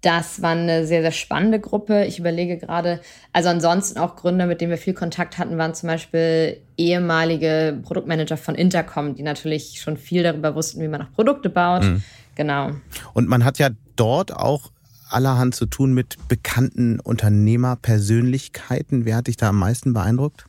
[0.00, 2.04] das war eine sehr, sehr spannende Gruppe.
[2.04, 3.00] Ich überlege gerade,
[3.32, 8.36] also ansonsten auch Gründer, mit denen wir viel Kontakt hatten, waren zum Beispiel ehemalige Produktmanager
[8.36, 11.82] von Intercom, die natürlich schon viel darüber wussten, wie man auch Produkte baut.
[11.82, 12.02] Mhm.
[12.36, 12.70] Genau.
[13.14, 14.70] Und man hat ja dort auch
[15.10, 19.04] allerhand zu tun mit bekannten Unternehmerpersönlichkeiten.
[19.04, 20.47] Wer hat dich da am meisten beeindruckt?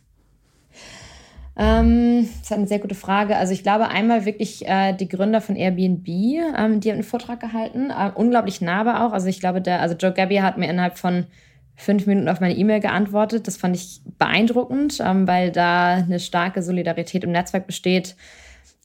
[1.60, 3.36] Ähm, das ist eine sehr gute Frage.
[3.36, 7.42] Also ich glaube einmal wirklich äh, die Gründer von Airbnb, ähm, die haben einen Vortrag
[7.42, 9.12] gehalten, äh, unglaublich nahbar auch.
[9.12, 11.28] Also ich glaube, der, also Joe Gabby hat mir innerhalb von
[11.76, 13.46] fünf Minuten auf meine E-Mail geantwortet.
[13.46, 18.16] Das fand ich beeindruckend, ähm, weil da eine starke Solidarität im Netzwerk besteht.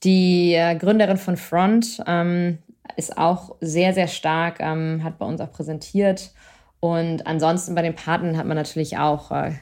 [0.02, 2.58] Die äh, Gründerin von Front ähm,
[2.96, 6.32] ist auch sehr, sehr stark, ähm, hat bei uns auch präsentiert.
[6.80, 9.52] Und ansonsten bei den Paten hat man natürlich auch äh,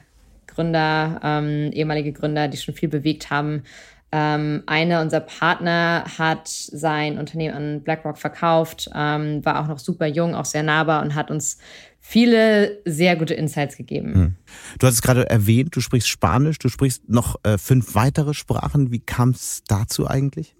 [0.53, 3.63] Gründer, ähm, ehemalige Gründer, die schon viel bewegt haben.
[4.11, 10.05] Ähm, einer unserer Partner hat sein Unternehmen an BlackRock verkauft, ähm, war auch noch super
[10.05, 11.57] jung, auch sehr nahbar und hat uns
[11.99, 14.13] viele sehr gute Insights gegeben.
[14.13, 14.35] Hm.
[14.77, 18.91] Du hast es gerade erwähnt, du sprichst Spanisch, du sprichst noch äh, fünf weitere Sprachen.
[18.91, 20.55] Wie kam es dazu eigentlich?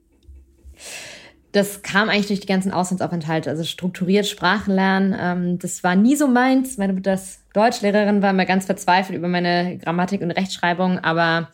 [1.54, 5.16] Das kam eigentlich durch die ganzen Auslandsaufenthalte, also strukturiert Sprachen lernen.
[5.18, 6.78] Ähm, das war nie so meins.
[6.78, 11.50] Meine das Deutschlehrerin war immer ganz verzweifelt über meine Grammatik und Rechtschreibung, aber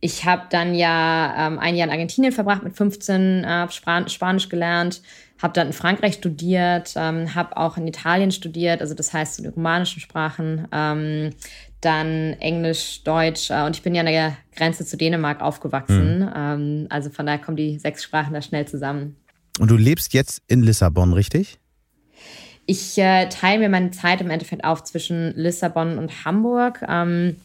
[0.00, 4.48] ich habe dann ja ähm, ein Jahr in Argentinien verbracht mit 15, äh, Span Spanisch
[4.48, 5.02] gelernt,
[5.40, 9.50] habe dann in Frankreich studiert, ähm, habe auch in Italien studiert, also das heißt in
[9.50, 11.34] romanischen Sprachen, ähm,
[11.82, 16.20] dann Englisch, Deutsch äh, und ich bin ja an der Grenze zu Dänemark aufgewachsen.
[16.20, 16.30] Mhm.
[16.34, 19.16] Ähm, also von daher kommen die sechs Sprachen da schnell zusammen.
[19.58, 21.58] Und du lebst jetzt in Lissabon, richtig?
[22.66, 26.82] Ich äh, teile mir meine Zeit im Endeffekt auf zwischen Lissabon und Hamburg.
[26.88, 27.36] Ähm,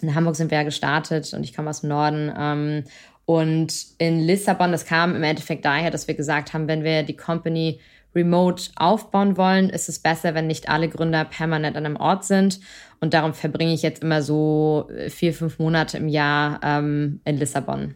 [0.00, 2.32] in Hamburg sind wir ja gestartet und ich komme aus dem Norden.
[2.36, 2.84] Ähm,
[3.24, 7.16] und in Lissabon, das kam im Endeffekt daher, dass wir gesagt haben, wenn wir die
[7.16, 7.78] Company
[8.14, 12.60] remote aufbauen wollen, ist es besser, wenn nicht alle Gründer permanent an einem Ort sind.
[13.00, 17.94] Und darum verbringe ich jetzt immer so vier, fünf Monate im Jahr ähm, in Lissabon.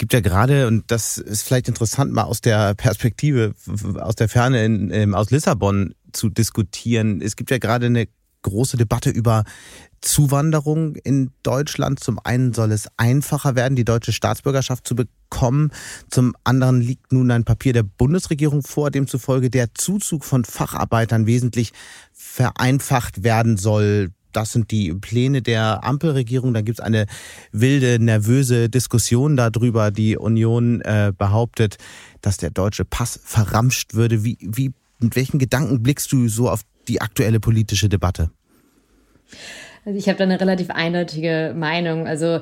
[0.00, 3.52] Es gibt ja gerade, und das ist vielleicht interessant, mal aus der Perspektive,
[4.00, 7.20] aus der Ferne in, in, aus Lissabon zu diskutieren.
[7.20, 8.08] Es gibt ja gerade eine
[8.40, 9.44] große Debatte über
[10.00, 12.00] Zuwanderung in Deutschland.
[12.00, 15.70] Zum einen soll es einfacher werden, die deutsche Staatsbürgerschaft zu bekommen.
[16.08, 21.72] Zum anderen liegt nun ein Papier der Bundesregierung vor, demzufolge der Zuzug von Facharbeitern wesentlich
[22.14, 24.12] vereinfacht werden soll.
[24.32, 26.54] Das sind die Pläne der Ampelregierung.
[26.54, 27.06] Da gibt es eine
[27.52, 29.90] wilde, nervöse Diskussion darüber.
[29.90, 31.76] Die Union äh, behauptet,
[32.20, 34.24] dass der deutsche Pass verramscht würde.
[34.24, 38.30] Wie, wie, mit welchen Gedanken blickst du so auf die aktuelle politische Debatte?
[39.84, 42.06] Also ich habe da eine relativ eindeutige Meinung.
[42.06, 42.40] Also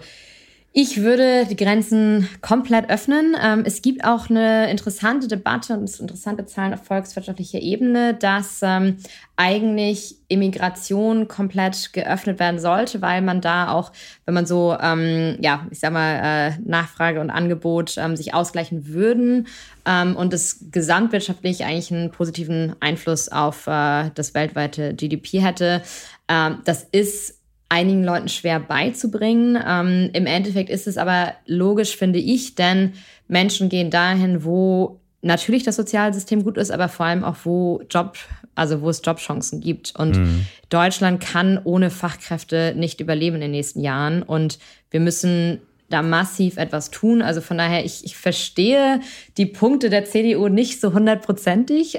[0.80, 3.36] ich würde die Grenzen komplett öffnen.
[3.42, 8.98] Ähm, es gibt auch eine interessante Debatte und interessante Zahlen auf volkswirtschaftlicher Ebene, dass ähm,
[9.34, 13.90] eigentlich Immigration komplett geöffnet werden sollte, weil man da auch,
[14.24, 19.48] wenn man so, ähm, ja, ich sag mal, äh, Nachfrage und Angebot sich ausgleichen würden
[19.84, 25.82] und es gesamtwirtschaftlich eigentlich einen positiven Einfluss auf äh, das weltweite GDP hätte.
[26.26, 27.37] Das ist
[27.68, 29.58] einigen Leuten schwer beizubringen.
[29.66, 32.94] Ähm, Im Endeffekt ist es aber logisch, finde ich, denn
[33.28, 38.16] Menschen gehen dahin, wo natürlich das Sozialsystem gut ist, aber vor allem auch wo Job,
[38.54, 39.94] also wo es Jobchancen gibt.
[39.96, 40.46] Und mhm.
[40.70, 44.22] Deutschland kann ohne Fachkräfte nicht überleben in den nächsten Jahren.
[44.22, 44.58] Und
[44.90, 47.22] wir müssen da massiv etwas tun.
[47.22, 49.00] Also von daher, ich, ich verstehe
[49.36, 51.98] die Punkte der CDU nicht so hundertprozentig.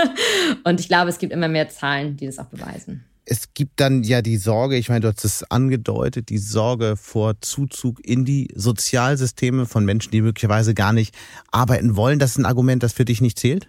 [0.64, 4.04] Und ich glaube, es gibt immer mehr Zahlen, die das auch beweisen es gibt dann
[4.04, 8.48] ja die Sorge, ich meine, du hast es angedeutet, die Sorge vor Zuzug in die
[8.54, 11.14] Sozialsysteme von Menschen, die möglicherweise gar nicht
[11.50, 12.20] arbeiten wollen.
[12.20, 13.68] Das ist ein Argument, das für dich nicht zählt?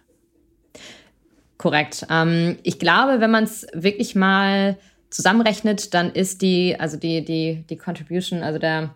[1.57, 2.05] Korrekt.
[2.09, 4.77] Ähm, ich glaube, wenn man es wirklich mal
[5.09, 8.93] zusammenrechnet, dann ist die, also die, die, die Contribution, also der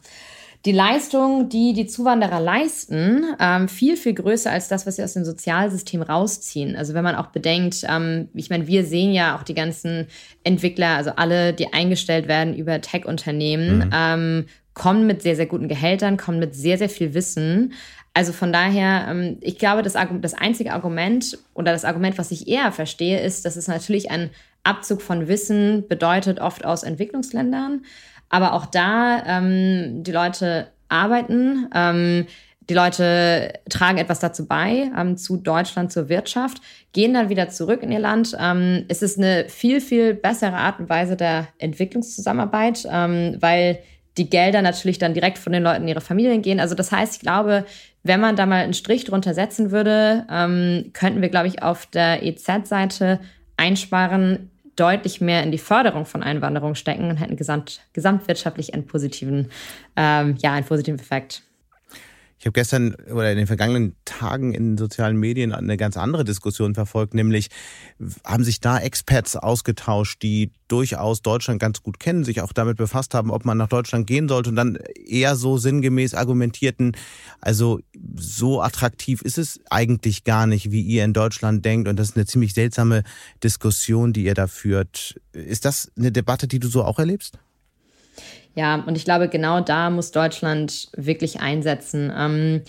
[0.66, 5.14] die Leistung, die die Zuwanderer leisten, ähm, viel, viel größer als das, was sie aus
[5.14, 6.76] dem Sozialsystem rausziehen.
[6.76, 10.08] Also wenn man auch bedenkt, ähm, ich meine, wir sehen ja auch die ganzen
[10.44, 13.90] Entwickler, also alle, die eingestellt werden über Tech-Unternehmen, mhm.
[13.92, 17.74] ähm, kommen mit sehr, sehr guten Gehältern, kommen mit sehr, sehr viel Wissen.
[18.14, 22.48] Also von daher, ähm, ich glaube, das, das einzige Argument oder das Argument, was ich
[22.48, 24.30] eher verstehe, ist, dass es natürlich ein
[24.64, 27.84] Abzug von Wissen bedeutet, oft aus Entwicklungsländern.
[28.32, 32.26] Aber auch da, ähm, die Leute arbeiten, ähm,
[32.70, 36.62] die Leute tragen etwas dazu bei, ähm, zu Deutschland, zur Wirtschaft,
[36.94, 38.38] gehen dann wieder zurück in ihr Land.
[38.40, 43.80] Ähm, es ist eine viel, viel bessere Art und Weise der Entwicklungszusammenarbeit, ähm, weil
[44.18, 46.62] die Gelder natürlich dann direkt von den Leuten in ihre Familien gehen.
[46.62, 47.66] Also das heißt, ich glaube,
[48.04, 51.88] wenn man da mal einen Strich drunter setzen würde, ähm, könnten wir, glaube ich, auf
[51.88, 53.20] der EZ-Seite
[53.58, 59.50] einsparen, deutlich mehr in die Förderung von Einwanderung stecken und hätten gesamt, gesamtwirtschaftlich einen positiven,
[59.96, 61.44] ähm, ja, einen positiven Effekt.
[62.42, 66.74] Ich habe gestern oder in den vergangenen Tagen in sozialen Medien eine ganz andere Diskussion
[66.74, 67.50] verfolgt, nämlich
[68.26, 73.14] haben sich da Experts ausgetauscht, die durchaus Deutschland ganz gut kennen, sich auch damit befasst
[73.14, 76.98] haben, ob man nach Deutschland gehen sollte und dann eher so sinngemäß argumentierten,
[77.42, 77.80] also
[78.16, 82.16] so attraktiv ist es eigentlich gar nicht, wie ihr in Deutschland denkt und das ist
[82.16, 83.04] eine ziemlich seltsame
[83.44, 85.22] Diskussion, die ihr da führt.
[85.32, 87.38] Ist das eine Debatte, die du so auch erlebst?
[88.56, 92.12] Ja, und ich glaube, genau da muss Deutschland wirklich einsetzen.
[92.16, 92.62] Ähm,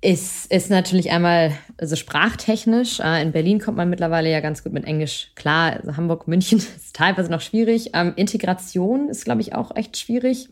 [0.00, 3.00] ist, ist natürlich einmal also sprachtechnisch.
[3.00, 5.72] Äh, in Berlin kommt man mittlerweile ja ganz gut mit Englisch klar.
[5.72, 7.90] Also Hamburg, München ist teilweise noch schwierig.
[7.94, 10.48] Ähm, Integration ist, glaube ich, auch echt schwierig.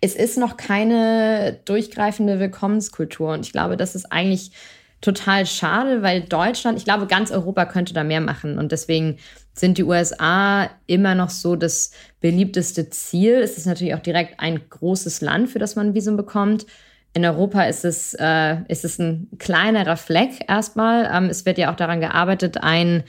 [0.00, 3.34] Es ist noch keine durchgreifende Willkommenskultur.
[3.34, 4.52] Und ich glaube, das ist eigentlich
[5.00, 8.58] total schade, weil Deutschland, ich glaube, ganz Europa könnte da mehr machen.
[8.58, 9.16] Und deswegen
[9.54, 13.34] sind die USA immer noch so das beliebteste Ziel.
[13.34, 16.66] Es ist natürlich auch direkt ein großes Land, für das man ein Visum bekommt.
[17.12, 21.10] In Europa ist es, äh, ist es ein kleinerer Fleck erstmal.
[21.12, 23.02] Ähm, es wird ja auch daran gearbeitet, ein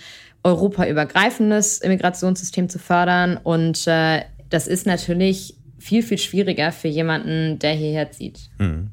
[0.43, 3.37] europaübergreifendes Immigrationssystem zu fördern.
[3.37, 8.49] Und äh, das ist natürlich viel, viel schwieriger für jemanden, der hierher zieht.
[8.57, 8.91] Mhm.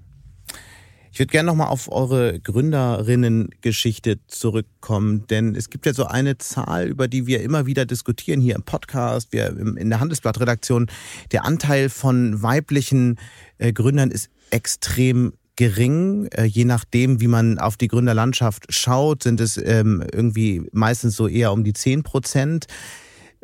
[1.18, 6.86] Ich würde gerne nochmal auf eure Gründerinnen-Geschichte zurückkommen, denn es gibt ja so eine Zahl,
[6.86, 10.86] über die wir immer wieder diskutieren hier im Podcast, wir in der Handelsblatt-Redaktion.
[11.32, 13.18] Der Anteil von weiblichen
[13.58, 16.28] äh, Gründern ist extrem gering.
[16.30, 21.26] Äh, je nachdem, wie man auf die Gründerlandschaft schaut, sind es ähm, irgendwie meistens so
[21.26, 22.68] eher um die 10 Prozent.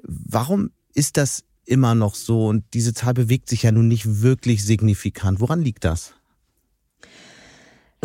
[0.00, 2.46] Warum ist das immer noch so?
[2.46, 5.40] Und diese Zahl bewegt sich ja nun nicht wirklich signifikant.
[5.40, 6.14] Woran liegt das?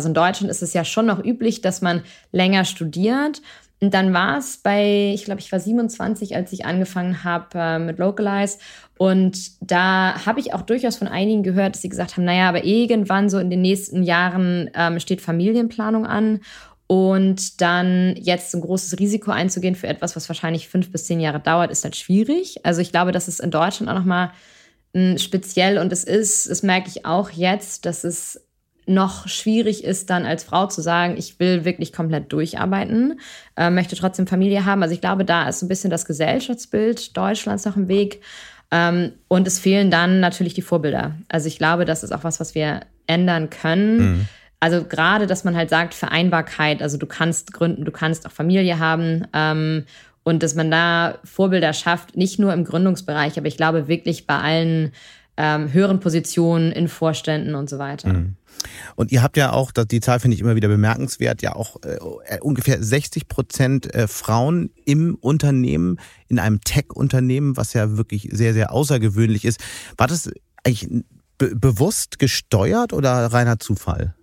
[0.00, 2.00] Also in Deutschland ist es ja schon noch üblich, dass man
[2.32, 3.42] länger studiert.
[3.82, 7.78] Und dann war es bei, ich glaube, ich war 27, als ich angefangen habe äh,
[7.78, 8.56] mit Localize.
[8.96, 12.64] Und da habe ich auch durchaus von einigen gehört, dass sie gesagt haben, naja, aber
[12.64, 16.40] irgendwann so in den nächsten Jahren ähm, steht Familienplanung an.
[16.86, 21.40] Und dann jetzt ein großes Risiko einzugehen für etwas, was wahrscheinlich fünf bis zehn Jahre
[21.40, 22.64] dauert, ist halt schwierig.
[22.64, 24.30] Also ich glaube, das ist in Deutschland auch nochmal
[25.16, 28.40] speziell und es ist, das merke ich auch jetzt, dass es
[28.90, 33.20] noch schwierig ist, dann als Frau zu sagen, ich will wirklich komplett durcharbeiten,
[33.56, 34.82] äh, möchte trotzdem Familie haben.
[34.82, 38.22] Also ich glaube, da ist ein bisschen das Gesellschaftsbild Deutschlands noch im Weg.
[38.70, 41.14] Ähm, und es fehlen dann natürlich die Vorbilder.
[41.28, 43.98] Also ich glaube, das ist auch was, was wir ändern können.
[43.98, 44.28] Mhm.
[44.60, 48.78] Also gerade, dass man halt sagt, Vereinbarkeit, also du kannst gründen, du kannst auch Familie
[48.78, 49.24] haben.
[49.32, 49.84] Ähm,
[50.22, 54.38] und dass man da Vorbilder schafft, nicht nur im Gründungsbereich, aber ich glaube wirklich bei
[54.38, 54.92] allen
[55.36, 58.12] ähm, höheren Positionen in Vorständen und so weiter.
[58.12, 58.36] Mhm.
[58.96, 61.98] Und ihr habt ja auch, die Zahl finde ich immer wieder bemerkenswert, ja auch äh,
[62.40, 68.72] ungefähr 60 Prozent äh, Frauen im Unternehmen, in einem Tech-Unternehmen, was ja wirklich sehr, sehr
[68.72, 69.60] außergewöhnlich ist.
[69.96, 70.30] War das
[70.64, 70.88] eigentlich
[71.38, 74.14] be bewusst gesteuert oder reiner Zufall?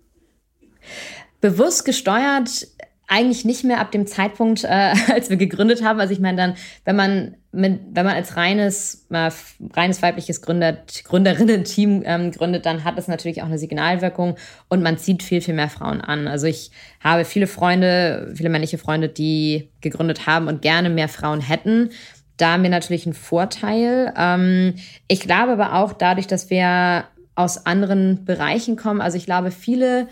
[1.40, 2.66] Bewusst gesteuert
[3.08, 4.68] eigentlich nicht mehr ab dem Zeitpunkt, äh,
[5.12, 5.98] als wir gegründet haben.
[5.98, 9.30] Also ich meine dann, wenn man mit, wenn man als reines äh,
[9.74, 14.36] reines weibliches Gründer Gründerinnen-Team ähm, gründet, dann hat das natürlich auch eine Signalwirkung
[14.68, 16.28] und man zieht viel viel mehr Frauen an.
[16.28, 16.70] Also ich
[17.02, 21.90] habe viele Freunde, viele männliche Freunde, die gegründet haben und gerne mehr Frauen hätten.
[22.36, 24.12] Da haben wir natürlich einen Vorteil.
[24.16, 24.74] Ähm,
[25.08, 29.00] ich glaube aber auch dadurch, dass wir aus anderen Bereichen kommen.
[29.00, 30.08] Also ich glaube, viele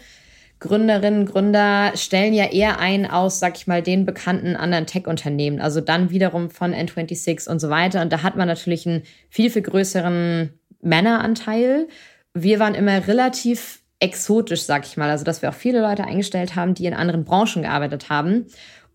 [0.66, 5.60] Gründerinnen, Gründer stellen ja eher ein aus, sag ich mal, den bekannten anderen Tech-Unternehmen.
[5.60, 8.02] Also dann wiederum von N26 und so weiter.
[8.02, 10.50] Und da hat man natürlich einen viel, viel größeren
[10.82, 11.88] Männeranteil.
[12.34, 15.10] Wir waren immer relativ exotisch, sag ich mal.
[15.10, 18.46] Also, dass wir auch viele Leute eingestellt haben, die in anderen Branchen gearbeitet haben.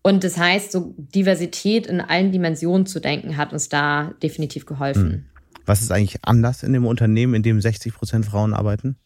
[0.02, 5.12] Und das heißt, so Diversität in allen Dimensionen zu denken, hat uns da definitiv geholfen.
[5.12, 5.24] Hm.
[5.64, 8.96] Was ist eigentlich anders in dem Unternehmen, in dem 60 Prozent Frauen arbeiten?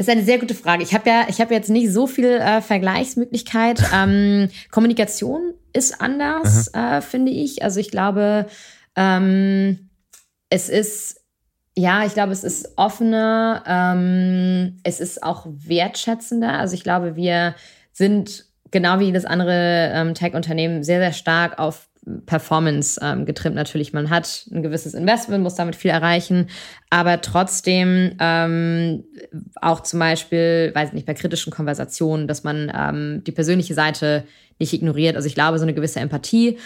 [0.00, 0.82] Das ist eine sehr gute Frage.
[0.82, 3.82] Ich habe ja, ich habe jetzt nicht so viel äh, Vergleichsmöglichkeit.
[3.92, 7.62] Ähm, Kommunikation ist anders, äh, finde ich.
[7.62, 8.46] Also ich glaube,
[8.96, 9.90] ähm,
[10.48, 11.20] es ist
[11.76, 16.54] ja, ich glaube, es ist offener, ähm, es ist auch wertschätzender.
[16.54, 17.54] Also ich glaube, wir
[17.92, 21.89] sind genau wie das andere ähm, Tech-Unternehmen sehr, sehr stark auf
[22.26, 23.92] Performance ähm, getrimmt natürlich.
[23.92, 26.48] Man hat ein gewisses Investment, muss damit viel erreichen,
[26.90, 29.04] aber trotzdem ähm,
[29.60, 34.24] auch zum Beispiel, weiß ich nicht, bei kritischen Konversationen, dass man ähm, die persönliche Seite
[34.58, 35.16] nicht ignoriert.
[35.16, 36.58] Also ich glaube, so eine gewisse Empathie.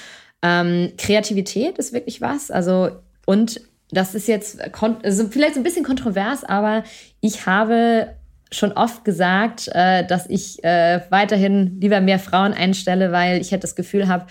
[0.42, 2.50] Ähm, Kreativität ist wirklich was.
[2.50, 2.90] Also
[3.26, 6.85] und das ist jetzt also vielleicht so ein bisschen kontrovers, aber
[7.20, 8.09] ich habe
[8.50, 13.64] schon oft gesagt, äh, dass ich äh, weiterhin lieber mehr Frauen einstelle, weil ich halt
[13.64, 14.26] das Gefühl habe,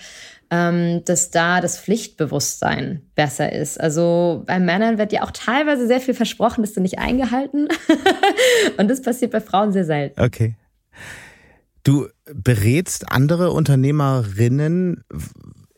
[1.04, 3.80] dass da das Pflichtbewusstsein besser ist.
[3.80, 7.68] Also bei Männern wird ja auch teilweise sehr viel versprochen, das ist nicht eingehalten.
[8.78, 10.20] Und das passiert bei Frauen sehr selten.
[10.20, 10.56] Okay.
[11.82, 15.04] Du berätst andere Unternehmerinnen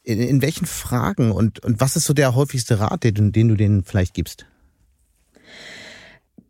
[0.05, 3.57] in, in welchen Fragen und, und was ist so der häufigste Rat, den, den du
[3.57, 4.47] denen vielleicht gibst?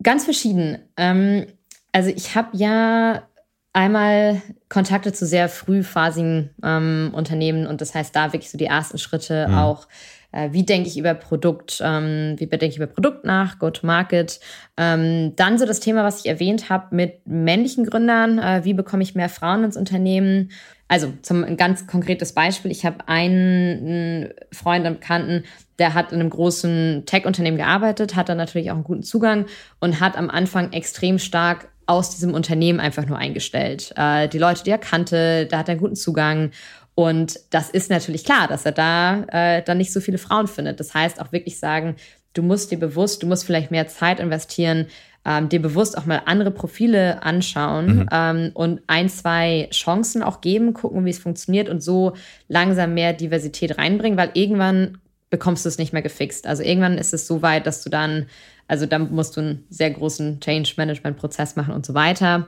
[0.03, 0.77] Ganz verschieden.
[0.95, 1.47] Ähm,
[1.91, 3.27] also ich habe ja
[3.77, 8.97] einmal Kontakte zu sehr frühphasigen ähm, Unternehmen und das heißt da wirklich so die ersten
[8.97, 9.53] Schritte mhm.
[9.53, 9.87] auch.
[10.31, 14.39] Äh, wie denke ich über Produkt, ähm, wie denke ich über Produkt nach, Go-to-Market.
[14.77, 19.03] Ähm, dann so das Thema, was ich erwähnt habe mit männlichen Gründern, äh, wie bekomme
[19.03, 20.49] ich mehr Frauen ins Unternehmen.
[20.87, 25.43] Also zum ein ganz konkretes Beispiel, ich habe einen Freund und Bekannten,
[25.77, 29.45] der hat in einem großen Tech-Unternehmen gearbeitet, hat dann natürlich auch einen guten Zugang
[29.79, 33.93] und hat am Anfang extrem stark aus diesem Unternehmen einfach nur eingestellt.
[33.95, 36.51] Äh, die Leute, die er kannte, da hat er einen guten Zugang.
[36.95, 40.79] Und das ist natürlich klar, dass er da äh, dann nicht so viele Frauen findet.
[40.79, 41.95] Das heißt auch wirklich sagen,
[42.33, 44.87] du musst dir bewusst, du musst vielleicht mehr Zeit investieren,
[45.25, 48.09] ähm, dir bewusst auch mal andere Profile anschauen mhm.
[48.11, 52.13] ähm, und ein, zwei Chancen auch geben, gucken, wie es funktioniert und so
[52.47, 56.47] langsam mehr Diversität reinbringen, weil irgendwann bekommst du es nicht mehr gefixt.
[56.47, 58.27] Also irgendwann ist es so weit, dass du dann
[58.67, 62.47] also da musst du einen sehr großen Change-Management-Prozess machen und so weiter.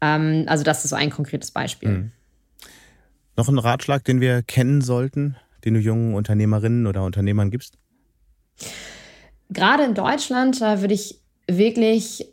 [0.00, 1.88] Ähm, also das ist so ein konkretes Beispiel.
[1.88, 2.12] Mhm.
[3.36, 7.76] Noch ein Ratschlag, den wir kennen sollten, den du jungen Unternehmerinnen oder Unternehmern gibst?
[9.50, 12.26] Gerade in Deutschland äh, würde ich wirklich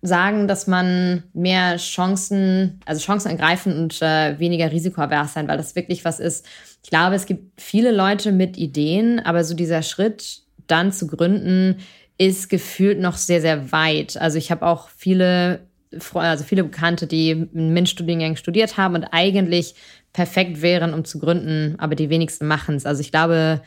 [0.00, 5.74] sagen, dass man mehr Chancen, also Chancen ergreifen und äh, weniger risikoavers sein, weil das
[5.74, 6.46] wirklich was ist.
[6.84, 11.78] Ich glaube, es gibt viele Leute mit Ideen, aber so dieser Schritt dann zu gründen,
[12.16, 14.16] ist gefühlt noch sehr, sehr weit.
[14.16, 15.60] Also ich habe auch viele,
[16.14, 19.74] also viele Bekannte, die einen MINT-Studiengang studiert haben und eigentlich
[20.12, 22.86] perfekt wären, um zu gründen, aber die wenigsten machen es.
[22.86, 23.62] Also ich glaube,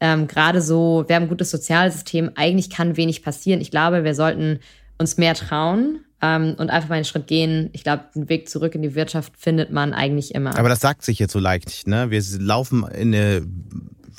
[0.00, 3.60] ähm, gerade so, wir haben ein gutes Sozialsystem, eigentlich kann wenig passieren.
[3.60, 4.60] Ich glaube, wir sollten
[4.98, 7.70] uns mehr trauen ähm, und einfach mal einen Schritt gehen.
[7.72, 10.58] Ich glaube, den Weg zurück in die Wirtschaft findet man eigentlich immer.
[10.58, 12.10] Aber das sagt sich jetzt so leicht, ne?
[12.10, 13.46] Wir laufen in eine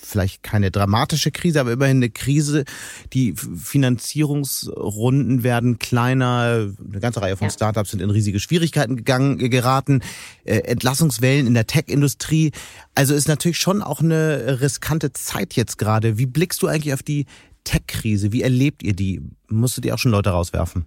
[0.07, 2.63] vielleicht keine dramatische Krise, aber immerhin eine Krise.
[3.13, 6.71] Die Finanzierungsrunden werden kleiner.
[6.79, 7.51] Eine ganze Reihe von ja.
[7.51, 10.01] Startups sind in riesige Schwierigkeiten gegangen, geraten.
[10.45, 12.51] Äh, Entlassungswellen in der Tech-Industrie.
[12.95, 16.17] Also ist natürlich schon auch eine riskante Zeit jetzt gerade.
[16.17, 17.25] Wie blickst du eigentlich auf die
[17.67, 18.31] Tech-Krise?
[18.31, 19.21] Wie erlebt ihr die?
[19.49, 20.85] Musstet ihr auch schon Leute rauswerfen?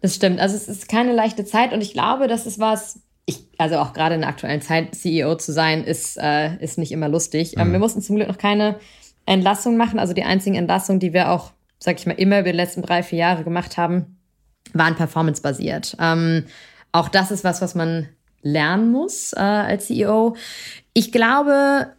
[0.00, 0.40] Das stimmt.
[0.40, 3.92] Also es ist keine leichte Zeit und ich glaube, das ist was, ich, also auch
[3.92, 7.56] gerade in der aktuellen Zeit, CEO zu sein, ist, äh, ist nicht immer lustig.
[7.56, 7.72] Ähm, mhm.
[7.72, 8.76] wir mussten zum Glück noch keine
[9.26, 9.98] Entlassung machen.
[9.98, 13.02] Also die einzigen Entlassungen, die wir auch, sag ich mal, immer über die letzten drei,
[13.02, 14.18] vier Jahre gemacht haben,
[14.72, 15.96] waren performance-basiert.
[16.00, 16.44] Ähm,
[16.92, 18.08] auch das ist was, was man
[18.42, 20.36] lernen muss äh, als CEO.
[20.94, 21.92] Ich glaube,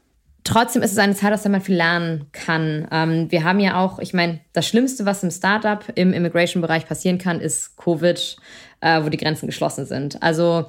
[0.43, 2.87] trotzdem ist es eine Zeit, aus der man viel lernen kann.
[2.91, 7.17] Ähm, wir haben ja auch, ich meine, das Schlimmste, was im Startup im Immigration-Bereich passieren
[7.17, 8.37] kann, ist Covid,
[8.81, 10.21] äh, wo die Grenzen geschlossen sind.
[10.21, 10.67] Also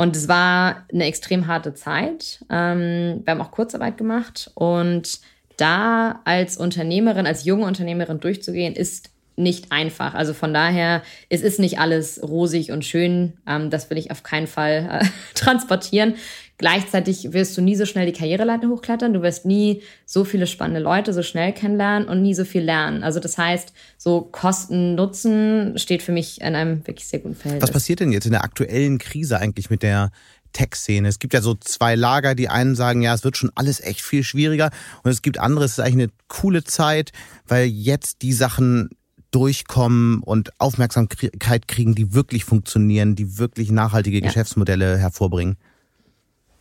[0.00, 2.42] und es war eine extrem harte Zeit.
[2.48, 4.50] Ähm, wir haben auch Kurzarbeit gemacht.
[4.54, 5.20] Und
[5.58, 10.14] da als Unternehmerin, als junge Unternehmerin durchzugehen, ist nicht einfach.
[10.14, 13.34] Also von daher, es ist nicht alles rosig und schön.
[13.46, 16.14] Ähm, das will ich auf keinen Fall äh, transportieren.
[16.60, 19.14] Gleichzeitig wirst du nie so schnell die Karriereleiter hochklettern.
[19.14, 23.02] Du wirst nie so viele spannende Leute so schnell kennenlernen und nie so viel lernen.
[23.02, 27.62] Also das heißt, so Kosten Nutzen steht für mich in einem wirklich sehr guten Verhältnis.
[27.62, 30.10] Was passiert denn jetzt in der aktuellen Krise eigentlich mit der
[30.52, 31.08] Tech-Szene.
[31.08, 32.34] Es gibt ja so zwei Lager.
[32.34, 34.70] Die einen sagen, ja, es wird schon alles echt viel schwieriger.
[35.02, 37.12] Und es gibt andere, es ist eigentlich eine coole Zeit,
[37.46, 38.90] weil jetzt die Sachen
[39.30, 44.26] durchkommen und Aufmerksamkeit kriegen, die wirklich funktionieren, die wirklich nachhaltige ja.
[44.26, 45.56] Geschäftsmodelle hervorbringen.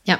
[0.05, 0.19] Ja.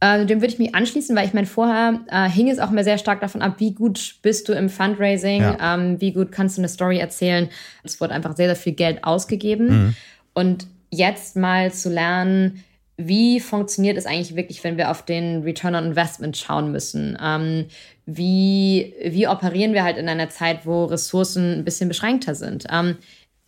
[0.00, 2.84] Äh, dem würde ich mich anschließen, weil ich meine, vorher äh, hing es auch immer
[2.84, 5.74] sehr stark davon ab, wie gut bist du im Fundraising, ja.
[5.74, 7.50] ähm, wie gut kannst du eine Story erzählen.
[7.82, 9.66] Es wurde einfach sehr, sehr viel Geld ausgegeben.
[9.66, 9.96] Mhm.
[10.32, 12.64] Und jetzt mal zu lernen,
[12.96, 17.16] wie funktioniert es eigentlich wirklich, wenn wir auf den Return on Investment schauen müssen?
[17.22, 17.66] Ähm,
[18.06, 22.66] wie, wie operieren wir halt in einer Zeit, wo Ressourcen ein bisschen beschränkter sind?
[22.70, 22.96] Ähm,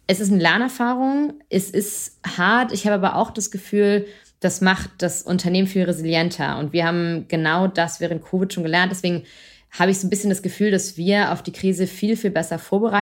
[0.07, 2.73] es ist eine Lernerfahrung, es ist hart.
[2.73, 4.07] Ich habe aber auch das Gefühl,
[4.43, 6.59] das macht das Unternehmen viel resilienter.
[6.59, 8.93] Und wir haben genau das während Covid schon gelernt.
[8.93, 9.23] Deswegen
[9.71, 12.59] habe ich so ein bisschen das Gefühl, dass wir auf die Krise viel, viel besser
[12.59, 13.01] vorbereitet.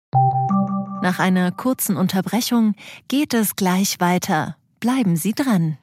[1.02, 2.74] Nach einer kurzen Unterbrechung
[3.08, 4.56] geht es gleich weiter.
[4.80, 5.76] Bleiben Sie dran.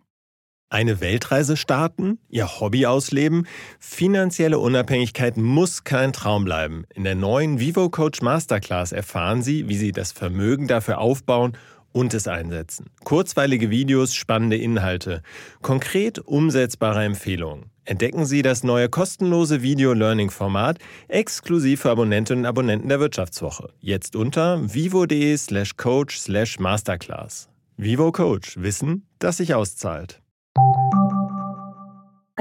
[0.70, 3.46] Eine Weltreise starten, ihr Hobby ausleben,
[3.78, 6.86] finanzielle Unabhängigkeit muss kein Traum bleiben.
[6.96, 11.58] In der neuen Vivo Coach Masterclass erfahren Sie, wie Sie das Vermögen dafür aufbauen
[11.92, 12.88] und es einsetzen.
[13.04, 15.22] Kurzweilige Videos, spannende Inhalte,
[15.62, 17.72] konkret umsetzbare Empfehlungen.
[17.86, 20.78] Entdecken Sie das neue kostenlose Video-Learning-Format
[21.08, 23.74] exklusiv für Abonnentinnen und Abonnenten der Wirtschaftswoche.
[23.80, 27.50] Jetzt unter vivo.de slash coach slash masterclass.
[27.78, 28.58] Vivo Coach.
[28.58, 30.22] Wissen, das sich auszahlt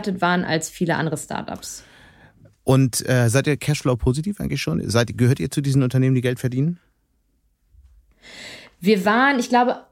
[0.06, 1.84] waren als viele andere Startups.
[2.64, 4.88] Und äh, seid ihr Cashflow positiv eigentlich schon?
[4.88, 6.78] Seid, gehört ihr zu diesen Unternehmen, die Geld verdienen?
[8.80, 9.84] Wir waren, ich glaube,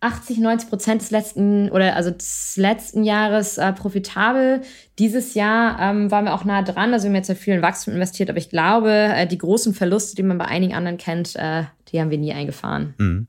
[0.00, 4.60] 80, 90 Prozent des letzten oder also des letzten Jahres äh, profitabel.
[4.98, 6.92] Dieses Jahr ähm, waren wir auch nah dran.
[6.92, 9.74] Also wir haben jetzt ja viel in Wachstum investiert, aber ich glaube, äh, die großen
[9.74, 12.94] Verluste, die man bei einigen anderen kennt, äh, die haben wir nie eingefahren.
[12.98, 13.26] Mhm.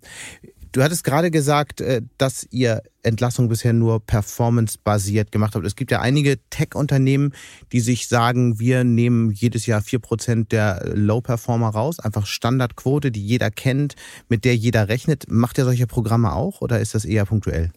[0.72, 5.66] Du hattest gerade gesagt, äh, dass ihr Entlassung bisher nur performance-basiert gemacht habt.
[5.66, 7.34] Es gibt ja einige Tech-Unternehmen,
[7.72, 12.00] die sich sagen, wir nehmen jedes Jahr vier Prozent der Low-Performer raus.
[12.00, 13.96] Einfach Standardquote, die jeder kennt,
[14.28, 15.26] mit der jeder rechnet.
[15.30, 17.72] Macht ihr solche Programme auch oder ist das eher punktuell?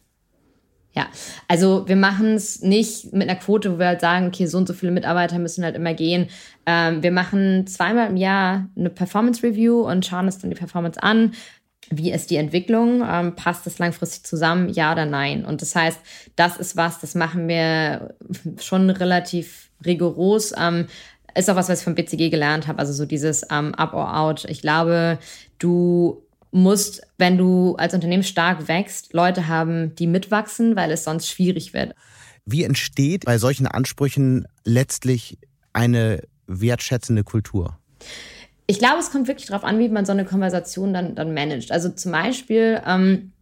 [0.94, 1.06] Ja,
[1.48, 4.68] also wir machen es nicht mit einer Quote, wo wir halt sagen, okay, so und
[4.68, 6.28] so viele Mitarbeiter müssen halt immer gehen.
[6.66, 11.02] Ähm, wir machen zweimal im Jahr eine Performance Review und schauen uns dann die Performance
[11.02, 11.32] an,
[11.90, 13.02] wie ist die Entwicklung?
[13.06, 14.68] Ähm, passt das langfristig zusammen?
[14.68, 15.44] Ja oder nein?
[15.44, 15.98] Und das heißt,
[16.36, 18.14] das ist was, das machen wir
[18.60, 20.52] schon relativ rigoros.
[20.56, 20.86] Ähm,
[21.34, 24.16] ist auch was, was ich vom BCG gelernt habe, also so dieses ähm, Up or
[24.16, 24.44] Out.
[24.48, 25.18] Ich glaube,
[25.58, 31.28] du musst, wenn du als Unternehmen stark wächst, Leute haben, die mitwachsen, weil es sonst
[31.28, 31.94] schwierig wird.
[32.44, 35.38] Wie entsteht bei solchen Ansprüchen letztlich
[35.72, 37.78] eine wertschätzende Kultur?
[38.66, 41.72] Ich glaube, es kommt wirklich darauf an, wie man so eine Konversation dann, dann managt.
[41.72, 43.32] Also zum Beispiel ähm,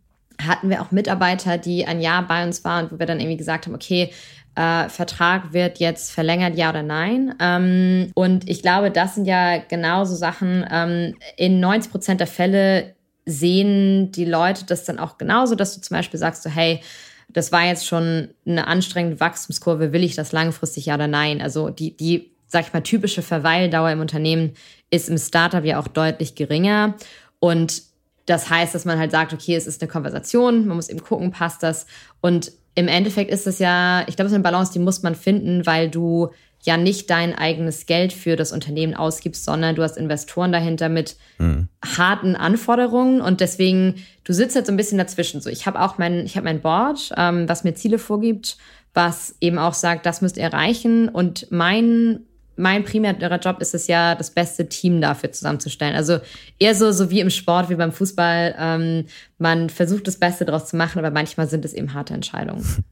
[0.40, 3.66] hatten wir auch Mitarbeiter, die ein Jahr bei uns waren, wo wir dann irgendwie gesagt
[3.66, 4.10] haben, okay,
[4.56, 7.34] äh, Vertrag wird jetzt verlängert, ja oder nein.
[7.40, 10.66] Ähm, und ich glaube, das sind ja genauso Sachen.
[10.70, 12.94] Ähm, in 90 Prozent der Fälle
[13.26, 16.80] sehen die Leute das dann auch genauso, dass du zum Beispiel sagst, so, hey,
[17.28, 21.40] das war jetzt schon eine anstrengende Wachstumskurve, will ich das langfristig ja oder nein?
[21.40, 24.54] Also die, die, sag ich mal, typische Verweildauer im Unternehmen
[24.90, 26.94] ist im Startup ja auch deutlich geringer.
[27.38, 27.82] Und
[28.26, 31.30] das heißt, dass man halt sagt, okay, es ist eine Konversation, man muss eben gucken,
[31.30, 31.86] passt das.
[32.20, 35.14] Und im Endeffekt ist es ja, ich glaube, es ist eine Balance, die muss man
[35.14, 36.30] finden, weil du
[36.62, 41.16] ja nicht dein eigenes Geld für das Unternehmen ausgibst, sondern du hast Investoren dahinter mit
[41.38, 41.68] mhm.
[41.84, 45.40] harten Anforderungen und deswegen, du sitzt jetzt so ein bisschen dazwischen.
[45.40, 48.58] So, ich habe auch mein, ich habe mein Board, ähm, was mir Ziele vorgibt,
[48.92, 52.26] was eben auch sagt, das müsst ihr erreichen und mein
[52.60, 55.94] mein primärer Job ist es ja, das beste Team dafür zusammenzustellen.
[55.96, 56.18] Also
[56.58, 58.54] eher so, so wie im Sport, wie beim Fußball.
[58.58, 59.06] Ähm,
[59.38, 62.64] man versucht das Beste daraus zu machen, aber manchmal sind es eben harte Entscheidungen.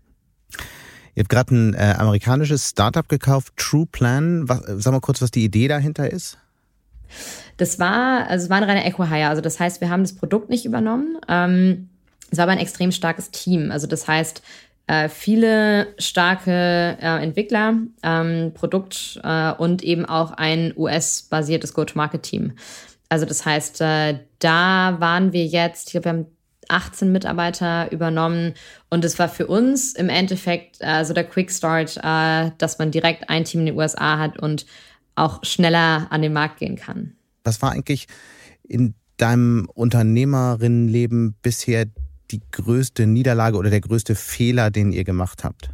[1.15, 4.49] Ihr habt gerade ein äh, amerikanisches Startup gekauft, True Plan.
[4.49, 6.39] Was, sag mal kurz, was die Idee dahinter ist.
[7.57, 9.29] Das war, also es war ein reiner Eco-Hire.
[9.29, 11.19] Also das heißt, wir haben das Produkt nicht übernommen.
[11.29, 11.89] Ähm,
[12.31, 13.73] es war aber ein extrem starkes Team.
[13.73, 14.43] Also das heißt,
[14.89, 16.51] äh, viele starke
[17.01, 22.55] äh, Entwickler, ähm, Produkt äh, und eben auch ein US-basiertes Go-to-Market-Team.
[23.09, 26.27] Also das heißt, äh, da waren wir jetzt, ich glaube, wir haben
[26.69, 28.55] 18 Mitarbeiter übernommen
[28.91, 32.91] und es war für uns im Endeffekt äh, so der Quick Start, äh, dass man
[32.91, 34.67] direkt ein Team in den USA hat und
[35.15, 37.15] auch schneller an den Markt gehen kann.
[37.45, 38.07] Was war eigentlich
[38.63, 41.87] in deinem Unternehmerinnenleben bisher
[42.31, 45.71] die größte Niederlage oder der größte Fehler, den ihr gemacht habt?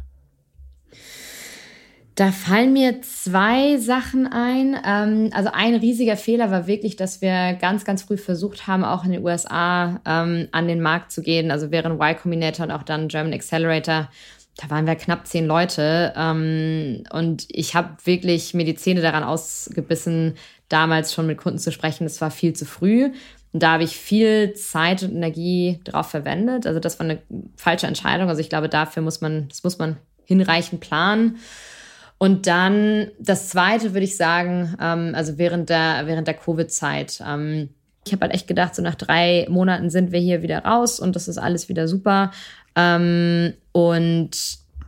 [2.15, 4.77] Da fallen mir zwei Sachen ein.
[4.85, 9.03] Ähm, also ein riesiger Fehler war wirklich, dass wir ganz, ganz früh versucht haben, auch
[9.03, 11.51] in den USA ähm, an den Markt zu gehen.
[11.51, 14.09] Also während Y Combinator und auch dann German Accelerator.
[14.55, 16.13] Da waren wir knapp zehn Leute.
[16.15, 20.35] Ähm, und ich habe wirklich mir die Zähne daran ausgebissen,
[20.69, 22.05] damals schon mit Kunden zu sprechen.
[22.05, 23.11] Es war viel zu früh.
[23.55, 26.67] Und da habe ich viel Zeit und Energie drauf verwendet.
[26.67, 27.19] Also das war eine
[27.55, 28.27] falsche Entscheidung.
[28.27, 29.95] Also ich glaube, dafür muss man, das muss man
[30.25, 31.37] hinreichend planen.
[32.17, 37.23] Und dann das Zweite würde ich sagen, ähm, also während der, während der Covid-Zeit.
[37.25, 37.69] Ähm,
[38.05, 41.15] ich habe halt echt gedacht, so nach drei Monaten sind wir hier wieder raus und
[41.15, 42.31] das ist alles wieder super.
[42.75, 44.31] Ähm, und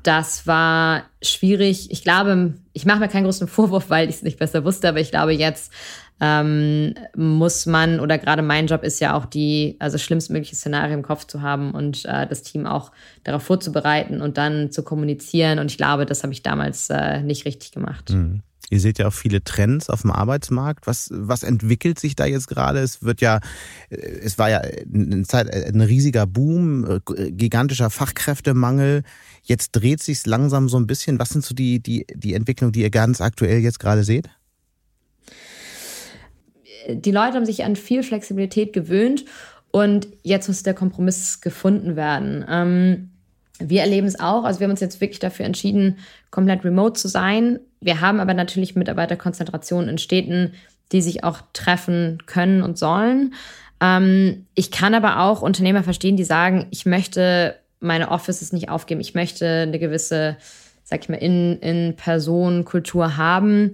[0.04, 1.90] das war schwierig.
[1.90, 5.00] Ich glaube, ich mache mir keinen großen Vorwurf, weil ich es nicht besser wusste, aber
[5.00, 5.72] ich glaube jetzt
[6.20, 11.04] ähm, muss man, oder gerade mein Job ist ja auch die, also schlimmstmögliche Szenario im
[11.04, 12.92] Kopf zu haben und äh, das Team auch
[13.24, 15.60] darauf vorzubereiten und dann zu kommunizieren.
[15.60, 18.10] Und ich glaube, das habe ich damals äh, nicht richtig gemacht.
[18.10, 18.42] Mhm.
[18.70, 20.88] Ihr seht ja auch viele Trends auf dem Arbeitsmarkt.
[20.88, 22.80] Was, was entwickelt sich da jetzt gerade?
[22.80, 23.40] Es wird ja,
[23.90, 24.62] es war ja
[24.94, 29.04] eine Zeit, ein riesiger Boom, gigantischer Fachkräftemangel.
[29.44, 31.18] Jetzt dreht sich langsam so ein bisschen.
[31.18, 34.28] Was sind so die, die, die Entwicklungen, die ihr ganz aktuell jetzt gerade seht?
[36.88, 39.26] Die Leute haben sich an viel Flexibilität gewöhnt
[39.72, 42.46] und jetzt muss der Kompromiss gefunden werden.
[42.50, 43.10] Ähm,
[43.60, 44.44] wir erleben es auch.
[44.44, 45.98] Also wir haben uns jetzt wirklich dafür entschieden,
[46.32, 47.60] komplett remote zu sein.
[47.82, 50.54] Wir haben aber natürlich Mitarbeiterkonzentrationen in Städten,
[50.92, 53.34] die sich auch treffen können und sollen.
[53.82, 59.02] Ähm, ich kann aber auch Unternehmer verstehen, die sagen, ich möchte meine Offices nicht aufgeben.
[59.02, 60.38] Ich möchte eine gewisse,
[60.84, 63.74] sag ich mal, in, in Person Kultur haben.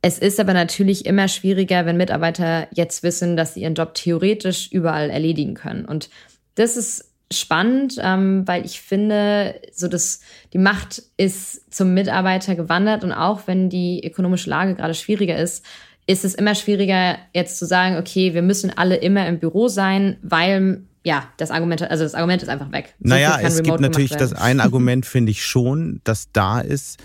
[0.00, 4.70] Es ist aber natürlich immer schwieriger, wenn Mitarbeiter jetzt wissen, dass sie ihren Job theoretisch
[4.70, 5.84] überall erledigen können.
[5.84, 6.08] Und
[6.54, 10.20] das ist spannend, ähm, weil ich finde, so dass
[10.52, 15.64] die Macht ist zum Mitarbeiter gewandert und auch wenn die ökonomische Lage gerade schwieriger ist,
[16.06, 20.16] ist es immer schwieriger jetzt zu sagen, okay, wir müssen alle immer im Büro sein,
[20.22, 22.94] weil ja, das Argument, also das Argument ist einfach weg.
[22.98, 26.98] So naja, es gibt natürlich das ein Argument, finde ich schon, das da ist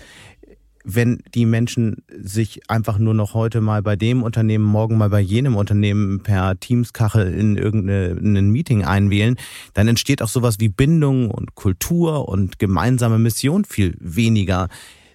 [0.84, 5.20] wenn die Menschen sich einfach nur noch heute mal bei dem Unternehmen, morgen mal bei
[5.20, 9.36] jenem Unternehmen per Teamskachel in irgendein Meeting einwählen,
[9.72, 14.68] dann entsteht auch sowas wie Bindung und Kultur und gemeinsame Mission viel weniger.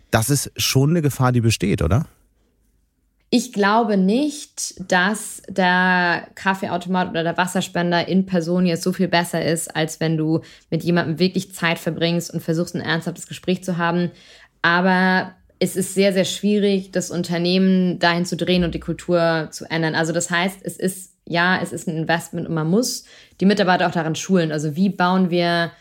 [0.10, 2.08] Das ist schon eine Gefahr, die besteht, oder?
[3.32, 9.46] Ich glaube nicht, dass der Kaffeeautomat oder der Wasserspender in Person jetzt so viel besser
[9.46, 10.42] ist, als wenn du
[10.72, 14.10] mit jemandem wirklich Zeit verbringst und versuchst, ein ernsthaftes Gespräch zu haben.
[14.64, 19.70] Aber es ist sehr, sehr schwierig, das Unternehmen dahin zu drehen und die Kultur zu
[19.70, 19.94] ändern.
[19.94, 23.04] Also das heißt, es ist, ja, es ist ein Investment und man muss
[23.42, 24.54] die Mitarbeiter auch daran schulen.
[24.54, 25.72] Also wie bauen wir,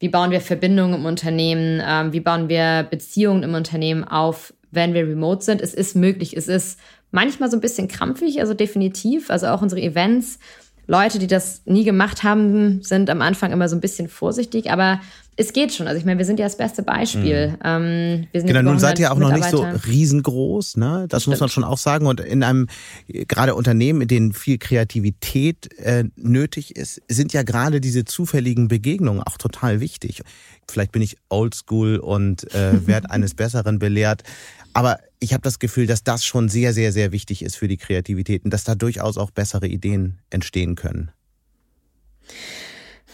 [0.00, 4.92] wie bauen wir Verbindungen im Unternehmen, ähm, wie bauen wir Beziehungen im Unternehmen auf, wenn
[4.92, 5.60] wir remote sind.
[5.60, 6.36] Es ist möglich.
[6.36, 6.80] Es ist
[7.12, 9.30] manchmal so ein bisschen krampfig, also definitiv.
[9.30, 10.40] Also auch unsere Events.
[10.88, 15.00] Leute, die das nie gemacht haben, sind am Anfang immer so ein bisschen vorsichtig, aber
[15.40, 15.86] es geht schon.
[15.86, 17.50] Also ich meine, wir sind ja das beste Beispiel.
[17.50, 17.56] Mhm.
[17.62, 21.06] Ähm, genau, nun seid ihr auch noch nicht so riesengroß, ne?
[21.08, 22.06] Das, das muss man schon auch sagen.
[22.06, 22.66] Und in einem
[23.06, 29.22] gerade Unternehmen, in denen viel Kreativität äh, nötig ist, sind ja gerade diese zufälligen Begegnungen
[29.22, 30.22] auch total wichtig.
[30.68, 34.24] Vielleicht bin ich oldschool und äh, werde eines Besseren belehrt.
[34.72, 37.76] Aber ich habe das Gefühl, dass das schon sehr, sehr, sehr wichtig ist für die
[37.76, 41.12] Kreativität und dass da durchaus auch bessere Ideen entstehen können.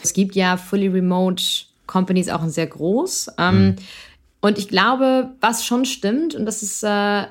[0.03, 1.45] Es gibt ja fully remote
[1.87, 3.33] Company ist auch sehr groß.
[3.39, 3.77] Ähm, mhm.
[4.41, 7.25] Und ich glaube, was schon stimmt, und das ist, äh,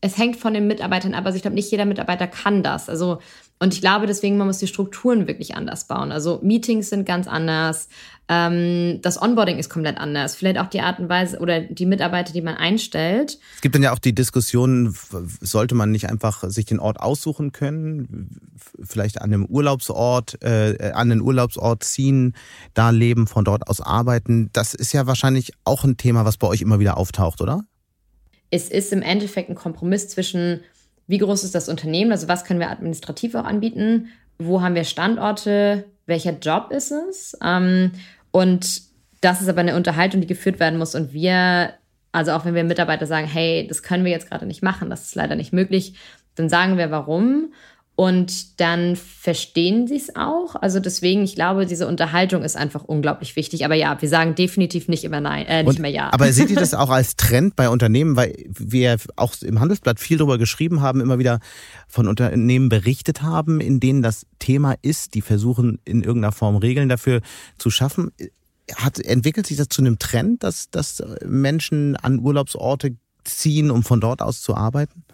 [0.00, 1.26] es hängt von den Mitarbeitern ab.
[1.26, 2.88] Also ich glaube, nicht jeder Mitarbeiter kann das.
[2.88, 3.18] Also,
[3.62, 6.10] und ich glaube deswegen, man muss die Strukturen wirklich anders bauen.
[6.10, 7.88] Also Meetings sind ganz anders.
[8.28, 10.34] Ähm, das Onboarding ist komplett anders.
[10.34, 13.38] Vielleicht auch die Art und Weise oder die Mitarbeiter, die man einstellt.
[13.54, 14.96] Es gibt dann ja auch die Diskussion,
[15.40, 18.50] sollte man nicht einfach sich den Ort aussuchen können,
[18.82, 22.34] vielleicht an einem Urlaubsort, äh, an den Urlaubsort ziehen,
[22.74, 24.50] da leben, von dort aus arbeiten.
[24.52, 27.62] Das ist ja wahrscheinlich auch ein Thema, was bei euch immer wieder auftaucht, oder?
[28.54, 30.60] Es ist im Endeffekt ein Kompromiss zwischen,
[31.12, 34.08] wie groß ist das Unternehmen, also was können wir administrativ auch anbieten,
[34.38, 37.36] wo haben wir Standorte, welcher Job ist es?
[37.44, 37.92] Ähm,
[38.30, 38.80] und
[39.20, 40.94] das ist aber eine Unterhaltung, die geführt werden muss.
[40.94, 41.74] Und wir,
[42.12, 45.02] also auch wenn wir Mitarbeiter sagen, hey, das können wir jetzt gerade nicht machen, das
[45.02, 45.96] ist leider nicht möglich,
[46.34, 47.52] dann sagen wir warum.
[48.02, 50.56] Und dann verstehen sie es auch.
[50.56, 53.64] Also deswegen, ich glaube, diese Unterhaltung ist einfach unglaublich wichtig.
[53.64, 56.12] Aber ja, wir sagen definitiv nicht immer nein, äh, nicht mehr ja.
[56.12, 60.18] Aber seht ihr das auch als Trend bei Unternehmen, weil wir auch im Handelsblatt viel
[60.18, 61.38] darüber geschrieben haben, immer wieder
[61.86, 66.88] von Unternehmen berichtet haben, in denen das Thema ist, die versuchen in irgendeiner Form Regeln
[66.88, 67.20] dafür
[67.56, 68.10] zu schaffen.
[68.74, 74.00] Hat, entwickelt sich das zu einem Trend, dass, dass Menschen an Urlaubsorte ziehen, um von
[74.00, 75.04] dort aus zu arbeiten?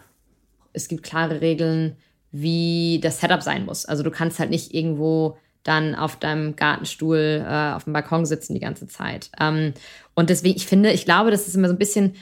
[0.72, 1.97] Es gibt klare Regeln
[2.31, 3.87] wie das Setup sein muss.
[3.87, 8.55] Also du kannst halt nicht irgendwo dann auf deinem Gartenstuhl äh, auf dem Balkon sitzen
[8.55, 9.31] die ganze Zeit.
[9.39, 9.74] Ähm,
[10.14, 12.14] und deswegen, ich finde, ich glaube, das ist immer so ein bisschen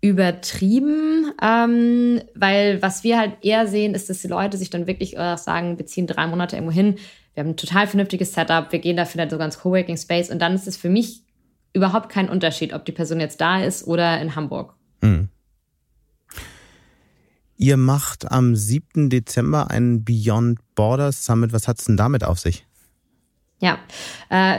[0.00, 5.16] übertrieben, ähm, weil was wir halt eher sehen, ist, dass die Leute sich dann wirklich
[5.16, 6.96] äh, sagen, wir ziehen drei Monate irgendwo hin,
[7.32, 10.40] wir haben ein total vernünftiges Setup, wir gehen dafür dann so ganz Coworking Space und
[10.40, 11.22] dann ist es für mich
[11.72, 14.74] überhaupt kein Unterschied, ob die Person jetzt da ist oder in Hamburg.
[15.00, 15.30] Mhm.
[17.56, 19.10] Ihr macht am 7.
[19.10, 21.52] Dezember einen Beyond Borders Summit.
[21.52, 22.66] Was hat es denn damit auf sich?
[23.60, 23.78] Ja,
[24.28, 24.58] äh,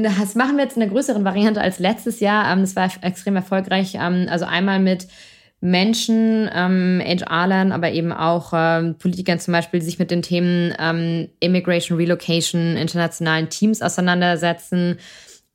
[0.00, 2.52] das machen wir jetzt in einer größeren Variante als letztes Jahr.
[2.52, 3.94] Ähm, das war extrem erfolgreich.
[3.94, 5.08] Ähm, also einmal mit
[5.60, 10.74] Menschen, ähm, HR-Lern, aber eben auch ähm, Politikern zum Beispiel, die sich mit den Themen
[10.78, 14.98] ähm, Immigration, Relocation, internationalen Teams auseinandersetzen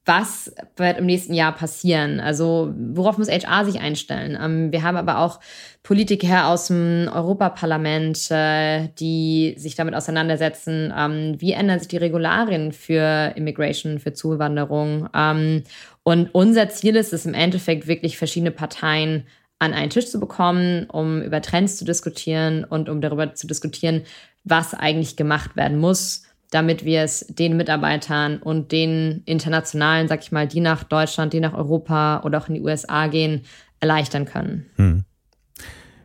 [0.06, 2.20] was wird im nächsten Jahr passieren?
[2.20, 4.38] Also worauf muss HR sich einstellen?
[4.42, 5.40] Ähm, wir haben aber auch
[5.84, 12.72] Politiker aus dem Europaparlament, äh, die sich damit auseinandersetzen, ähm, wie ändern sich die Regularien
[12.72, 15.08] für Immigration, für Zuwanderung.
[15.14, 15.64] Ähm,
[16.04, 19.28] und unser Ziel ist es im Endeffekt wirklich verschiedene Parteien
[19.60, 24.02] an einen Tisch zu bekommen, um über Trends zu diskutieren und um darüber zu diskutieren,
[24.44, 30.32] was eigentlich gemacht werden muss, damit wir es den Mitarbeitern und den internationalen, sag ich
[30.32, 33.42] mal, die nach Deutschland, die nach Europa oder auch in die USA gehen,
[33.80, 34.66] erleichtern können.
[34.76, 35.06] Hm.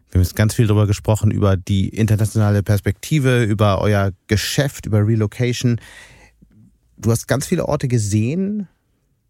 [0.09, 5.05] Wir haben jetzt ganz viel darüber gesprochen, über die internationale Perspektive, über euer Geschäft, über
[5.05, 5.81] Relocation.
[6.97, 8.69] Du hast ganz viele Orte gesehen.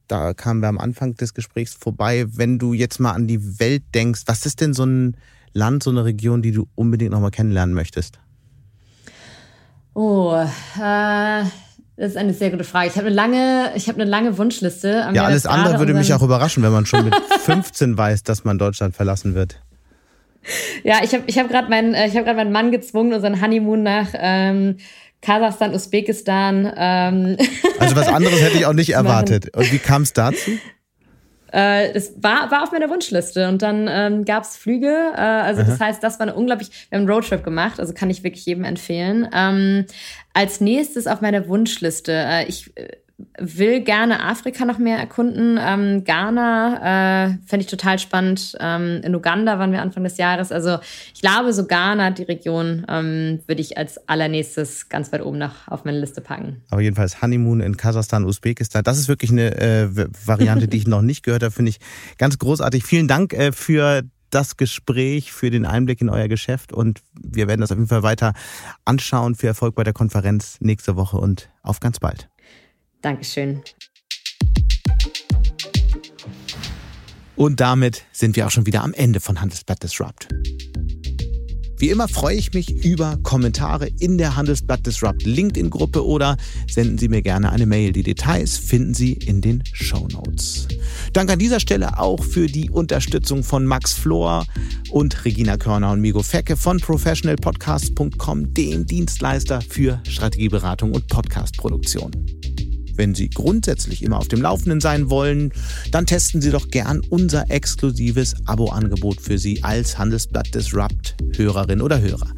[0.09, 2.27] Da kamen wir am Anfang des Gesprächs vorbei.
[2.29, 5.17] Wenn du jetzt mal an die Welt denkst, was ist denn so ein
[5.55, 8.21] Land, so eine Region, die du unbedingt nochmal kennenlernen möchtest?
[9.97, 11.43] Oh, äh,
[11.97, 12.89] das ist eine sehr gute Frage.
[12.89, 15.09] Ich habe eine lange, ich habe eine lange Wunschliste.
[15.15, 18.59] Ja, alles andere würde mich auch überraschen, wenn man schon mit 15 weiß, dass man
[18.59, 19.59] Deutschland verlassen wird.
[20.85, 23.41] Ja, ich habe ich hab gerade meinen, äh, ich habe gerade meinen Mann gezwungen, unseren
[23.41, 24.77] Honeymoon nach ähm,
[25.23, 26.71] Kasachstan, Usbekistan.
[26.77, 27.39] Ähm,
[27.79, 29.57] also was anderes hätte ich auch nicht erwartet.
[29.57, 30.51] Und wie kam es dazu?
[31.57, 34.93] Äh, das war, war auf meiner Wunschliste und dann ähm, gab es Flüge.
[35.17, 35.71] Äh, also Aha.
[35.71, 38.45] das heißt, das war eine unglaublich, wir haben einen Roadtrip gemacht, also kann ich wirklich
[38.45, 39.27] jedem empfehlen.
[39.33, 39.87] Ähm,
[40.35, 42.89] als nächstes auf meiner Wunschliste, äh, ich äh,
[43.39, 45.59] will gerne Afrika noch mehr erkunden.
[45.61, 48.57] Ähm, Ghana äh, fände ich total spannend.
[48.61, 50.53] Ähm, in Uganda waren wir Anfang des Jahres.
[50.53, 50.79] Also
[51.15, 55.67] ich glaube, so Ghana, die Region, ähm, würde ich als allernächstes ganz weit oben noch
[55.69, 56.63] auf meine Liste packen.
[56.69, 58.85] Aber jedenfalls Honeymoon in Kasachstan, Usbekistan.
[58.85, 59.89] Das ist wirklich eine äh,
[60.27, 61.53] Variante, die ich noch nicht gehört habe.
[61.53, 61.79] Finde ich
[62.19, 62.85] ganz großartig.
[62.85, 67.61] Vielen Dank äh, für das Gespräch, für den Einblick in euer Geschäft und wir werden
[67.61, 68.35] das auf jeden Fall weiter
[68.85, 69.35] anschauen.
[69.35, 72.29] Viel Erfolg bei der Konferenz nächste Woche und auf ganz bald.
[73.07, 73.63] Dankeschön.
[77.37, 80.27] Und damit sind wir auch schon wieder am Ende von Handelsblatt Disrupt.
[81.79, 86.37] Wie immer freue ich mich über Kommentare in der Handelsblatt Disrupt LinkedIn-Gruppe oder
[86.69, 87.93] senden Sie mir gerne eine Mail.
[87.93, 90.67] Die Details finden Sie in den Show Notes.
[91.13, 94.47] Danke an dieser Stelle auch für die Unterstützung von Max Flor
[94.91, 102.11] und Regina Körner und Migo Fecke von professionalpodcast.com, dem Dienstleister für Strategieberatung und Podcastproduktion.
[102.97, 105.53] Wenn Sie grundsätzlich immer auf dem Laufenden sein wollen,
[105.91, 112.01] dann testen Sie doch gern unser exklusives Abo-Angebot für Sie als Handelsblatt Disrupt Hörerin oder
[112.01, 112.29] Hörer.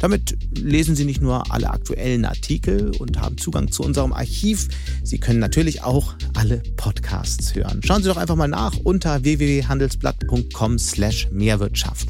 [0.00, 4.66] Damit lesen Sie nicht nur alle aktuellen Artikel und haben Zugang zu unserem Archiv,
[5.02, 7.80] Sie können natürlich auch alle Podcasts hören.
[7.84, 12.08] Schauen Sie doch einfach mal nach unter www.handelsblatt.com/mehrwirtschaft.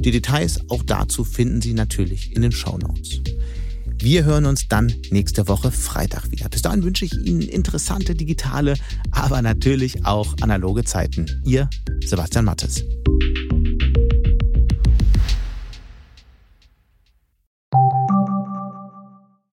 [0.00, 3.20] Die Details auch dazu finden Sie natürlich in den Show Notes.
[4.02, 6.48] Wir hören uns dann nächste Woche Freitag wieder.
[6.48, 8.76] Bis dahin wünsche ich Ihnen interessante digitale,
[9.10, 11.42] aber natürlich auch analoge Zeiten.
[11.44, 11.68] Ihr
[12.02, 12.82] Sebastian Mattes.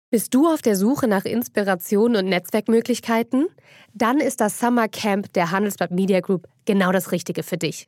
[0.09, 3.45] Bist du auf der Suche nach Inspiration und Netzwerkmöglichkeiten?
[3.93, 7.87] Dann ist das Summer Camp der Handelsblatt Media Group genau das Richtige für dich.